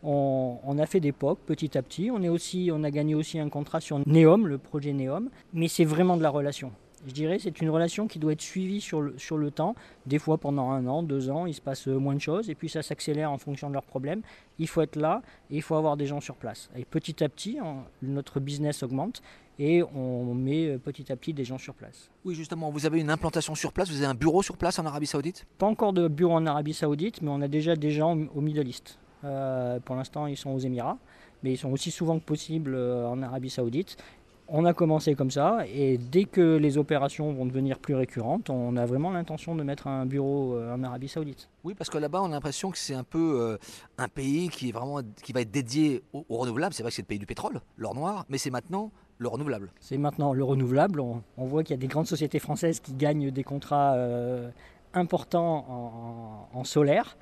On, 0.04 0.78
a 0.78 0.86
fait 0.86 0.98
des 0.98 1.12
POC 1.12 1.38
petit 1.46 1.78
à 1.78 1.82
petit. 1.82 2.10
On, 2.10 2.20
on 2.20 2.84
a 2.84 2.90
gagné 2.90 3.14
aussi 3.14 3.38
un 3.38 3.48
contrat 3.48 3.80
sur 3.80 4.00
Neom, 4.06 4.48
le 4.48 4.58
projet 4.58 4.92
Neom. 4.92 5.28
Mais 5.52 5.68
c'est 5.68 5.84
vraiment 5.84 6.16
de 6.16 6.22
la 6.22 6.30
relation. 6.30 6.72
Je 7.06 7.12
dirais 7.12 7.38
c'est 7.38 7.60
une 7.60 7.70
relation 7.70 8.06
qui 8.06 8.18
doit 8.18 8.32
être 8.32 8.42
suivie 8.42 8.80
sur 8.80 9.00
le, 9.00 9.18
sur 9.18 9.36
le 9.36 9.50
temps. 9.50 9.74
Des 10.06 10.18
fois 10.18 10.38
pendant 10.38 10.70
un 10.70 10.86
an, 10.86 11.02
deux 11.02 11.30
ans, 11.30 11.46
il 11.46 11.54
se 11.54 11.60
passe 11.60 11.86
moins 11.86 12.14
de 12.14 12.20
choses 12.20 12.50
et 12.50 12.54
puis 12.54 12.68
ça 12.68 12.82
s'accélère 12.82 13.30
en 13.30 13.38
fonction 13.38 13.68
de 13.68 13.74
leurs 13.74 13.84
problèmes. 13.84 14.22
Il 14.58 14.68
faut 14.68 14.82
être 14.82 14.96
là 14.96 15.22
et 15.50 15.56
il 15.56 15.62
faut 15.62 15.74
avoir 15.74 15.96
des 15.96 16.06
gens 16.06 16.20
sur 16.20 16.36
place. 16.36 16.70
Et 16.76 16.84
petit 16.84 17.22
à 17.22 17.28
petit, 17.28 17.58
notre 18.02 18.40
business 18.40 18.82
augmente 18.82 19.22
et 19.58 19.82
on 19.82 20.34
met 20.34 20.78
petit 20.78 21.12
à 21.12 21.16
petit 21.16 21.34
des 21.34 21.44
gens 21.44 21.58
sur 21.58 21.74
place. 21.74 22.10
Oui, 22.24 22.34
justement, 22.34 22.70
vous 22.70 22.86
avez 22.86 23.00
une 23.00 23.10
implantation 23.10 23.54
sur 23.54 23.72
place, 23.72 23.90
vous 23.90 23.98
avez 23.98 24.06
un 24.06 24.14
bureau 24.14 24.42
sur 24.42 24.56
place 24.56 24.78
en 24.78 24.86
Arabie 24.86 25.06
Saoudite? 25.06 25.46
Pas 25.58 25.66
encore 25.66 25.92
de 25.92 26.08
bureau 26.08 26.34
en 26.34 26.46
Arabie 26.46 26.74
Saoudite, 26.74 27.22
mais 27.22 27.30
on 27.30 27.40
a 27.42 27.48
déjà 27.48 27.76
des 27.76 27.90
gens 27.90 28.18
au 28.34 28.40
Middle 28.40 28.66
East. 28.66 28.98
Euh, 29.24 29.78
pour 29.80 29.96
l'instant, 29.96 30.26
ils 30.26 30.36
sont 30.36 30.50
aux 30.50 30.58
Émirats, 30.58 30.98
mais 31.42 31.52
ils 31.52 31.58
sont 31.58 31.70
aussi 31.70 31.90
souvent 31.90 32.18
que 32.18 32.24
possible 32.24 32.74
euh, 32.74 33.06
en 33.06 33.22
Arabie 33.22 33.50
Saoudite. 33.50 33.96
On 34.48 34.64
a 34.64 34.74
commencé 34.74 35.14
comme 35.14 35.30
ça 35.30 35.64
et 35.72 35.98
dès 35.98 36.24
que 36.24 36.56
les 36.56 36.76
opérations 36.76 37.32
vont 37.32 37.46
devenir 37.46 37.78
plus 37.78 37.94
récurrentes, 37.94 38.50
on 38.50 38.76
a 38.76 38.84
vraiment 38.84 39.10
l'intention 39.10 39.54
de 39.54 39.62
mettre 39.62 39.86
un 39.86 40.04
bureau 40.04 40.56
euh, 40.56 40.74
en 40.74 40.82
Arabie 40.82 41.08
Saoudite. 41.08 41.48
Oui, 41.64 41.74
parce 41.74 41.88
que 41.88 41.96
là-bas, 41.96 42.20
on 42.22 42.26
a 42.26 42.30
l'impression 42.30 42.70
que 42.70 42.78
c'est 42.78 42.94
un 42.94 43.04
peu 43.04 43.40
euh, 43.40 43.56
un 43.98 44.08
pays 44.08 44.48
qui 44.48 44.68
est 44.68 44.72
vraiment 44.72 45.00
qui 45.22 45.32
va 45.32 45.40
être 45.40 45.50
dédié 45.50 46.02
au, 46.12 46.24
renouvelable. 46.28 46.74
C'est 46.74 46.82
vrai 46.82 46.90
que 46.90 46.96
c'est 46.96 47.02
le 47.02 47.06
pays 47.06 47.18
du 47.18 47.26
pétrole, 47.26 47.60
l'or 47.76 47.94
noir, 47.94 48.26
mais 48.28 48.36
c'est 48.36 48.50
maintenant 48.50 48.90
le 49.18 49.28
renouvelable. 49.28 49.70
C'est 49.80 49.96
maintenant 49.96 50.32
le 50.32 50.44
renouvelable. 50.44 51.00
On, 51.00 51.22
voit 51.46 51.62
qu'il 51.62 51.74
y 51.74 51.78
a 51.78 51.80
des 51.80 51.86
grandes 51.86 52.08
sociétés 52.08 52.40
françaises 52.40 52.80
qui 52.80 52.92
gagnent 52.92 53.30
des 53.30 53.44
contrats 53.44 53.94
euh, 53.94 54.50
importants 54.92 56.48
en, 56.52 56.64
solaire. 56.64 57.16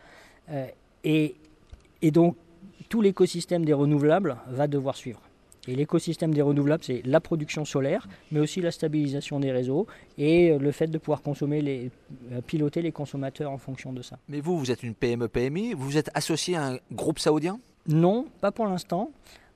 et, 1.05 1.37
et 2.03 2.11
donc, 2.11 2.37
tout 2.89 3.03
l'écosystème 3.03 3.65
des 3.65 3.73
renouvelables 3.73 4.37
va 4.49 4.67
devoir 4.67 4.97
suivre. 4.97 5.21
Et 5.69 5.75
l'écosystème 5.75 6.33
des 6.33 6.43
renouvelables, 6.43 6.83
c'est 6.83 7.03
la 7.05 7.21
production 7.21 7.65
solaire, 7.65 8.09
mais 8.33 8.41
aussi 8.41 8.61
la 8.61 8.71
stabilisation 8.71 9.41
des 9.41 9.53
réseaux 9.53 9.87
et 10.17 10.51
euh, 10.51 10.59
le 10.59 10.73
fait 10.73 10.87
de 10.87 10.99
pouvoir 10.99 11.23
consommer 11.23 11.61
les, 11.61 11.91
euh, 12.33 12.41
piloter 12.41 12.81
les 12.81 12.93
consommateurs 12.93 13.51
en 13.51 13.59
fonction 13.59 13.93
de 13.93 14.01
ça. 14.03 14.19
Mais 14.29 14.41
vous, 14.41 14.59
vous 14.59 14.71
êtes 14.71 14.83
une 14.83 14.95
PME-PMI, 14.95 15.75
vous 15.75 15.99
êtes 15.99 16.11
associé 16.15 16.57
à 16.57 16.69
un 16.69 16.79
groupe 16.93 17.19
saoudien? 17.19 17.61
Non, 17.87 18.27
pas 18.41 18.53
pour 18.53 18.67
l'instant. 18.67 19.11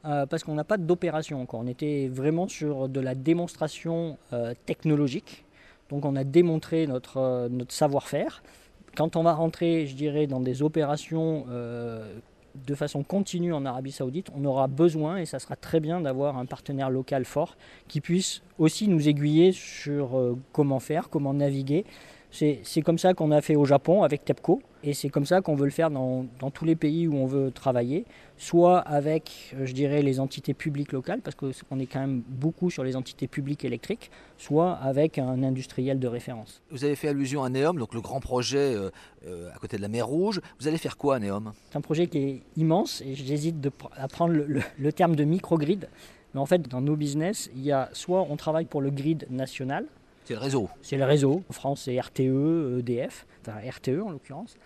Euh, 0.05 0.27
parce 0.27 0.45
qu'on 0.45 0.55
n'a 0.55 0.65
pas 0.65 0.77
d'opération 0.77 1.41
encore. 1.41 1.61
On 1.61 1.67
était 1.67 2.11
vraiment 2.13 2.47
sur 2.47 2.91
de 2.91 3.01
la 3.01 3.15
démonstration 3.15 4.19
technologique. 4.67 5.47
Donc 5.89 6.05
on 6.05 6.15
a 6.15 6.25
démontré 6.25 6.87
notre, 6.87 7.49
notre 7.49 7.73
savoir-faire. 7.73 8.43
Quand 8.97 9.17
on 9.17 9.23
va 9.23 9.33
rentrer, 9.33 9.87
je 9.87 9.95
dirais, 9.95 10.27
dans 10.27 10.41
des 10.41 10.63
opérations 10.63 11.47
de 12.55 12.75
façon 12.75 13.03
continue 13.03 13.53
en 13.53 13.65
Arabie 13.67 13.93
Saoudite, 13.93 14.29
on 14.35 14.45
aura 14.45 14.69
besoin, 14.69 15.19
et 15.19 15.27
ça 15.27 15.39
sera 15.39 15.57
très 15.57 15.81
bien, 15.81 16.01
d'avoir 16.01 16.39
un 16.39 16.47
partenaire 16.47 16.91
local 16.91 17.25
fort 17.25 17.57
qui 17.89 18.01
puisse 18.01 18.43
aussi 18.59 18.89
nous 18.89 19.09
aiguiller 19.09 19.53
sur 19.53 20.19
euh, 20.19 20.37
comment 20.53 20.81
faire, 20.81 21.11
comment 21.11 21.35
naviguer. 21.35 21.85
C'est 22.35 22.83
comme 22.83 22.99
ça 22.99 23.15
qu'on 23.15 23.31
a 23.31 23.41
fait 23.41 23.55
au 23.55 23.65
Japon 23.65 24.03
avec 24.03 24.25
TEPCO. 24.25 24.61
Et 24.83 24.93
c'est 24.93 25.09
comme 25.09 25.25
ça 25.25 25.41
qu'on 25.41 25.55
veut 25.55 25.65
le 25.67 25.71
faire 25.71 25.89
dans, 25.91 26.27
tous 26.53 26.65
les 26.65 26.75
pays 26.75 27.07
où 27.07 27.15
on 27.15 27.27
veut 27.27 27.51
travailler, 27.51 28.05
soit 28.37 28.81
avec, 28.81 29.55
euh, 29.55 29.65
je 29.65 29.73
dirais, 29.73 30.03
les 30.03 30.21
entités 30.21 30.53
publiques 30.53 30.93
locales, 30.93 31.21
parce 31.23 31.35
qu'on 31.37 31.79
est 31.79 31.87
quand 31.87 32.01
même 32.01 32.23
beaucoup 32.29 32.71
sur 32.71 32.85
les 32.85 32.95
entités 32.95 33.27
publiques 33.27 33.65
électriques, 33.65 34.11
soit 34.37 34.73
avec 34.73 35.17
un 35.17 35.43
industriel 35.43 35.99
de 35.99 36.07
référence. 36.07 36.61
Vous 36.71 36.85
avez 36.85 36.97
fait 36.97 37.09
allusion 37.09 37.45
à 37.45 37.49
Neom, 37.49 37.79
donc 37.79 37.95
le 37.95 38.03
grand 38.03 38.21
projet 38.21 38.75
euh, 38.75 38.91
euh, 39.27 39.49
à 39.55 39.59
côté 39.59 39.79
de 39.79 39.83
la 39.83 39.89
mer 39.89 40.07
Rouge. 40.07 40.43
Vous 40.61 40.69
allez 40.69 40.77
faire 40.77 40.99
quoi 40.99 41.17
à 41.17 41.19
Neom? 41.19 41.53
C'est 41.71 41.79
un 41.79 41.81
projet 41.81 42.09
qui 42.09 42.19
est 42.19 42.43
immense, 42.57 43.01
et 43.01 43.15
j'hésite 43.15 43.57
à 43.97 44.09
prendre 44.09 44.35
le, 44.35 44.61
le 44.77 44.93
terme 44.93 45.17
de 45.17 45.25
microgrid. 45.25 45.89
Mais 46.35 46.41
en 46.41 46.47
fait, 46.47 46.69
dans 46.69 46.83
nos 46.83 46.97
business, 46.97 47.49
il 47.55 47.63
y 47.63 47.73
a 47.73 47.89
soit 47.93 48.27
on 48.29 48.37
travaille 48.37 48.67
pour 48.67 48.83
le 48.83 48.91
grid 48.91 49.27
national, 49.31 49.87
c'est 50.25 50.35
le 50.35 50.41
réseau. 50.41 50.69
C'est 50.83 50.97
le 50.97 51.05
réseau. 51.05 51.43
En 51.51 51.53
France, 51.53 51.83
c'est 51.85 52.01
RTE, 52.01 52.79
EDF, 52.79 53.27
enfin 53.43 53.59
RTE 53.69 54.03
en 54.03 54.11
l'occurrence. 54.11 54.57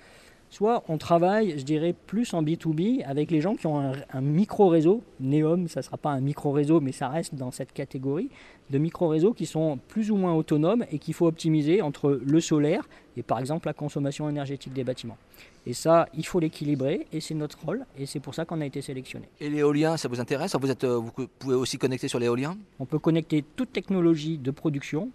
soit 0.50 0.85
on 0.88 0.99
travaille, 0.99 1.59
je 1.59 1.65
dirais, 1.65 1.95
plus 2.07 2.33
en 2.33 2.43
B2B 2.43 3.05
avec 3.05 3.31
les 3.31 3.41
gens 3.41 3.57
qui 3.57 3.67
ont 3.67 3.93
un, 4.12 4.21
micro-réseau. 4.21 5.03
Neom, 5.21 5.67
ça 5.69 5.81
ne 5.81 5.85
sera 5.85 5.97
pas 5.97 6.11
un 6.11 6.21
micro-réseau, 6.21 6.81
mais 6.81 6.93
ça 6.93 7.09
reste 7.09 7.35
dans 7.35 7.50
cette 7.50 7.73
catégorie 7.73 8.31
de 8.71 8.79
micro-réseaux 8.79 9.33
qui 9.33 9.47
sont 9.47 9.79
plus 9.88 10.11
ou 10.11 10.17
moins 10.17 10.35
autonomes 10.35 10.85
et 10.93 10.99
qu'il 10.99 11.15
faut 11.15 11.27
optimiser 11.27 11.83
entre 11.83 12.21
le 12.25 12.41
solaire 12.41 12.88
et 13.17 13.23
par 13.23 13.41
exemple 13.41 13.67
la 13.67 13.73
consommation 13.73 14.29
énergétique 14.29 14.73
des 14.73 14.85
bâtiments. 14.85 15.19
Et 15.67 15.73
ça, 15.75 16.09
il 16.15 16.25
faut 16.25 16.38
l'équilibrer 16.38 17.07
et 17.12 17.21
c'est 17.21 17.35
notre 17.35 17.59
rôle 17.65 17.85
et 17.99 18.07
c'est 18.07 18.21
pour 18.21 18.35
ça 18.35 18.45
qu'on 18.45 18.61
a 18.61 18.67
été 18.67 18.81
sélectionné. 18.81 19.29
Et 19.41 19.50
l'éolien, 19.50 19.97
ça 19.97 20.09
vous 20.09 20.21
intéresse? 20.21 20.55
Vous, 20.55 20.71
êtes, 20.71 20.85
vous 20.85 21.11
pouvez 21.38 21.57
aussi 21.57 21.79
connecter 21.79 22.09
sur 22.09 22.21
l'éolien? 22.21 22.57
On 22.79 22.87
peut 22.87 22.99
connecter 22.99 23.45
toute 23.57 23.73
technologie 23.73 24.38
de 24.38 24.50
production 24.50 25.11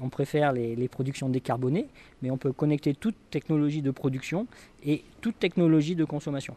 on 0.00 0.08
préfère 0.08 0.52
les, 0.52 0.88
productions 0.88 1.28
décarbonées, 1.28 1.86
mais 2.22 2.30
on 2.30 2.36
peut 2.36 2.52
connecter 2.52 2.94
toute 2.94 3.16
technologie 3.30 3.82
de 3.82 3.90
production 3.90 4.46
et 4.84 5.02
toute 5.20 5.38
technologie 5.38 5.94
de 5.94 6.04
consommation. 6.04 6.54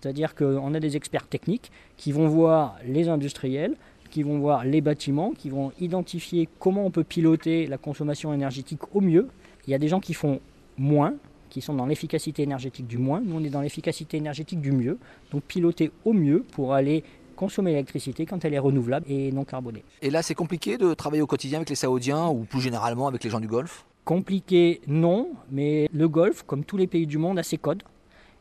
C'est-à-dire 0.00 0.34
qu'on 0.34 0.74
a 0.74 0.80
des 0.80 0.96
experts 0.96 1.26
techniques 1.26 1.70
qui 1.96 2.12
vont 2.12 2.28
voir 2.28 2.76
les 2.86 3.08
industriels, 3.08 3.76
qui 4.10 4.22
vont 4.22 4.38
voir 4.38 4.64
les 4.64 4.80
bâtiments, 4.80 5.32
qui 5.32 5.50
vont 5.50 5.72
identifier 5.80 6.48
comment 6.58 6.86
on 6.86 6.90
peut 6.90 7.04
piloter 7.04 7.66
la 7.66 7.78
consommation 7.78 8.32
énergétique 8.32 8.94
au 8.94 9.00
mieux. 9.00 9.28
Il 9.66 9.70
y 9.70 9.74
a 9.74 9.78
des 9.78 9.88
gens 9.88 10.00
qui 10.00 10.14
font 10.14 10.40
moins, 10.78 11.14
qui 11.50 11.60
sont 11.60 11.74
dans 11.74 11.86
l'efficacité 11.86 12.42
énergétique 12.42 12.86
du 12.86 12.98
moins. 12.98 13.20
Nous, 13.20 13.36
on 13.36 13.42
est 13.42 13.50
dans 13.50 13.62
l'efficacité 13.62 14.16
énergétique 14.16 14.60
du 14.60 14.72
mieux. 14.72 14.98
Donc 15.32 15.42
piloter 15.42 15.90
au 16.04 16.12
mieux 16.12 16.44
pour 16.52 16.74
aller 16.74 17.02
consommer 17.36 17.70
l'électricité 17.70 18.26
quand 18.26 18.44
elle 18.44 18.54
est 18.54 18.58
renouvelable 18.58 19.06
et 19.08 19.30
non 19.30 19.44
carbonée. 19.44 19.84
Et 20.02 20.10
là, 20.10 20.22
c'est 20.22 20.34
compliqué 20.34 20.78
de 20.78 20.94
travailler 20.94 21.22
au 21.22 21.26
quotidien 21.26 21.58
avec 21.58 21.70
les 21.70 21.76
Saoudiens 21.76 22.26
ou 22.26 22.44
plus 22.44 22.60
généralement 22.60 23.06
avec 23.06 23.22
les 23.22 23.30
gens 23.30 23.38
du 23.38 23.46
Golfe? 23.46 23.86
Compliqué, 24.04 24.80
non, 24.86 25.30
mais 25.50 25.88
le 25.92 26.08
Golfe, 26.08 26.42
comme 26.42 26.64
tous 26.64 26.76
les 26.76 26.86
pays 26.86 27.06
du 27.06 27.18
monde, 27.18 27.38
a 27.38 27.42
ses 27.42 27.58
codes. 27.58 27.82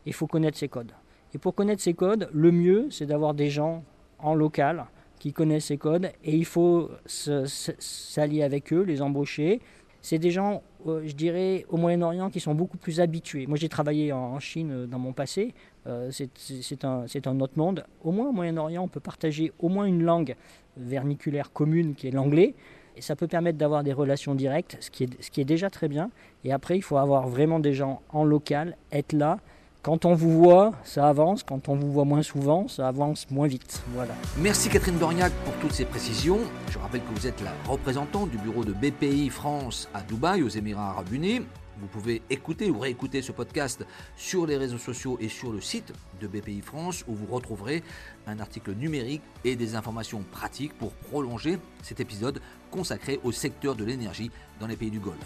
Il 0.05 0.13
faut 0.13 0.27
connaître 0.27 0.57
ces 0.57 0.67
codes. 0.67 0.91
Et 1.33 1.37
pour 1.37 1.53
connaître 1.53 1.81
ces 1.81 1.93
codes, 1.93 2.29
le 2.33 2.51
mieux, 2.51 2.87
c'est 2.89 3.05
d'avoir 3.05 3.33
des 3.33 3.49
gens 3.49 3.83
en 4.19 4.33
local 4.33 4.85
qui 5.19 5.33
connaissent 5.33 5.65
ces 5.65 5.77
codes 5.77 6.11
et 6.23 6.35
il 6.35 6.45
faut 6.45 6.89
s'allier 7.05 8.43
avec 8.43 8.71
eux, 8.73 8.81
les 8.83 9.01
embaucher. 9.01 9.59
C'est 10.01 10.19
des 10.19 10.31
gens 10.31 10.61
euh, 10.87 11.01
je 11.03 11.13
dirais, 11.13 11.65
au 11.69 11.77
Moyen-Orient 11.77 12.29
qui 12.29 12.39
sont 12.39 12.53
beaucoup 12.53 12.77
plus 12.77 12.99
habitués. 12.99 13.47
Moi, 13.47 13.57
j'ai 13.57 13.69
travaillé 13.69 14.13
en, 14.13 14.39
Chine 14.39 14.71
euh, 14.71 14.85
dans 14.85 14.99
mon 14.99 15.13
passé. 15.13 15.53
Euh, 15.87 16.09
c'est 16.11 16.85
un, 16.85 17.39
autre 17.39 17.57
monde. 17.57 17.85
Au 18.03 18.11
moins, 18.11 18.29
au 18.29 18.31
Moyen-Orient, 18.31 18.83
on 18.83 18.87
peut 18.87 18.99
partager 18.99 19.51
au 19.59 19.69
moins 19.69 19.85
une 19.85 20.03
langue 20.03 20.35
verniculaire 20.77 21.51
commune 21.51 21.95
qui 21.95 22.07
est 22.07 22.11
l'anglais. 22.11 22.55
Et 22.97 23.01
ça 23.01 23.15
peut 23.15 23.27
permettre 23.27 23.57
d'avoir 23.57 23.83
des 23.83 23.93
relations 23.93 24.35
directes, 24.35 24.77
ce 24.79 24.89
qui, 24.89 25.03
est, 25.03 25.45
déjà 25.45 25.69
très 25.69 25.87
bien. 25.87 26.09
Et 26.43 26.53
après, 26.53 26.77
il 26.77 26.81
faut 26.81 26.97
avoir 26.97 27.27
vraiment 27.27 27.59
des 27.59 27.73
gens 27.73 28.01
en 28.09 28.23
local, 28.23 28.77
être 28.91 29.11
là, 29.13 29.39
quand 29.85 30.03
on 30.05 30.15
vous 30.15 30.31
voit, 30.31 30.71
ça 30.83 31.07
avance. 31.07 31.43
Quand 31.43 31.69
on 31.69 31.75
vous 31.75 31.91
voit 31.91 32.05
moins 32.05 32.23
souvent, 32.23 32.67
ça 32.67 32.87
avance 32.87 33.29
moins 33.29 33.45
vite. 33.45 33.83
Voilà. 33.93 34.15
Merci 34.39 34.67
Catherine 34.67 34.97
Dorniac 34.97 35.31
pour 35.43 35.53
toutes 35.57 35.73
ces 35.73 35.85
précisions. 35.85 36.39
Je 36.71 36.79
rappelle 36.79 37.01
que 37.01 37.13
vous 37.19 37.27
êtes 37.27 37.39
la 37.43 37.51
représentante 37.69 38.31
du 38.31 38.39
bureau 38.39 38.63
de 38.63 38.73
BPI 38.73 39.29
France 39.29 39.87
à 39.93 40.01
Dubaï, 40.01 40.41
aux 40.41 40.49
Émirats 40.49 40.89
Arabes 40.89 41.13
Unis. 41.13 41.41
Vous 41.79 41.87
pouvez 41.87 42.21
écouter 42.29 42.69
ou 42.69 42.79
réécouter 42.79 43.21
ce 43.21 43.31
podcast 43.31 43.85
sur 44.15 44.45
les 44.45 44.57
réseaux 44.57 44.77
sociaux 44.77 45.17
et 45.19 45.29
sur 45.29 45.51
le 45.51 45.61
site 45.61 45.93
de 46.21 46.27
BPI 46.27 46.61
France 46.61 47.03
où 47.07 47.15
vous 47.15 47.25
retrouverez 47.25 47.83
un 48.27 48.39
article 48.39 48.73
numérique 48.73 49.23
et 49.43 49.55
des 49.55 49.75
informations 49.75 50.23
pratiques 50.31 50.77
pour 50.77 50.93
prolonger 50.93 51.57
cet 51.83 51.99
épisode 51.99 52.41
consacré 52.71 53.19
au 53.23 53.31
secteur 53.31 53.75
de 53.75 53.83
l'énergie 53.83 54.31
dans 54.59 54.67
les 54.67 54.75
pays 54.75 54.91
du 54.91 54.99
Golfe. 54.99 55.19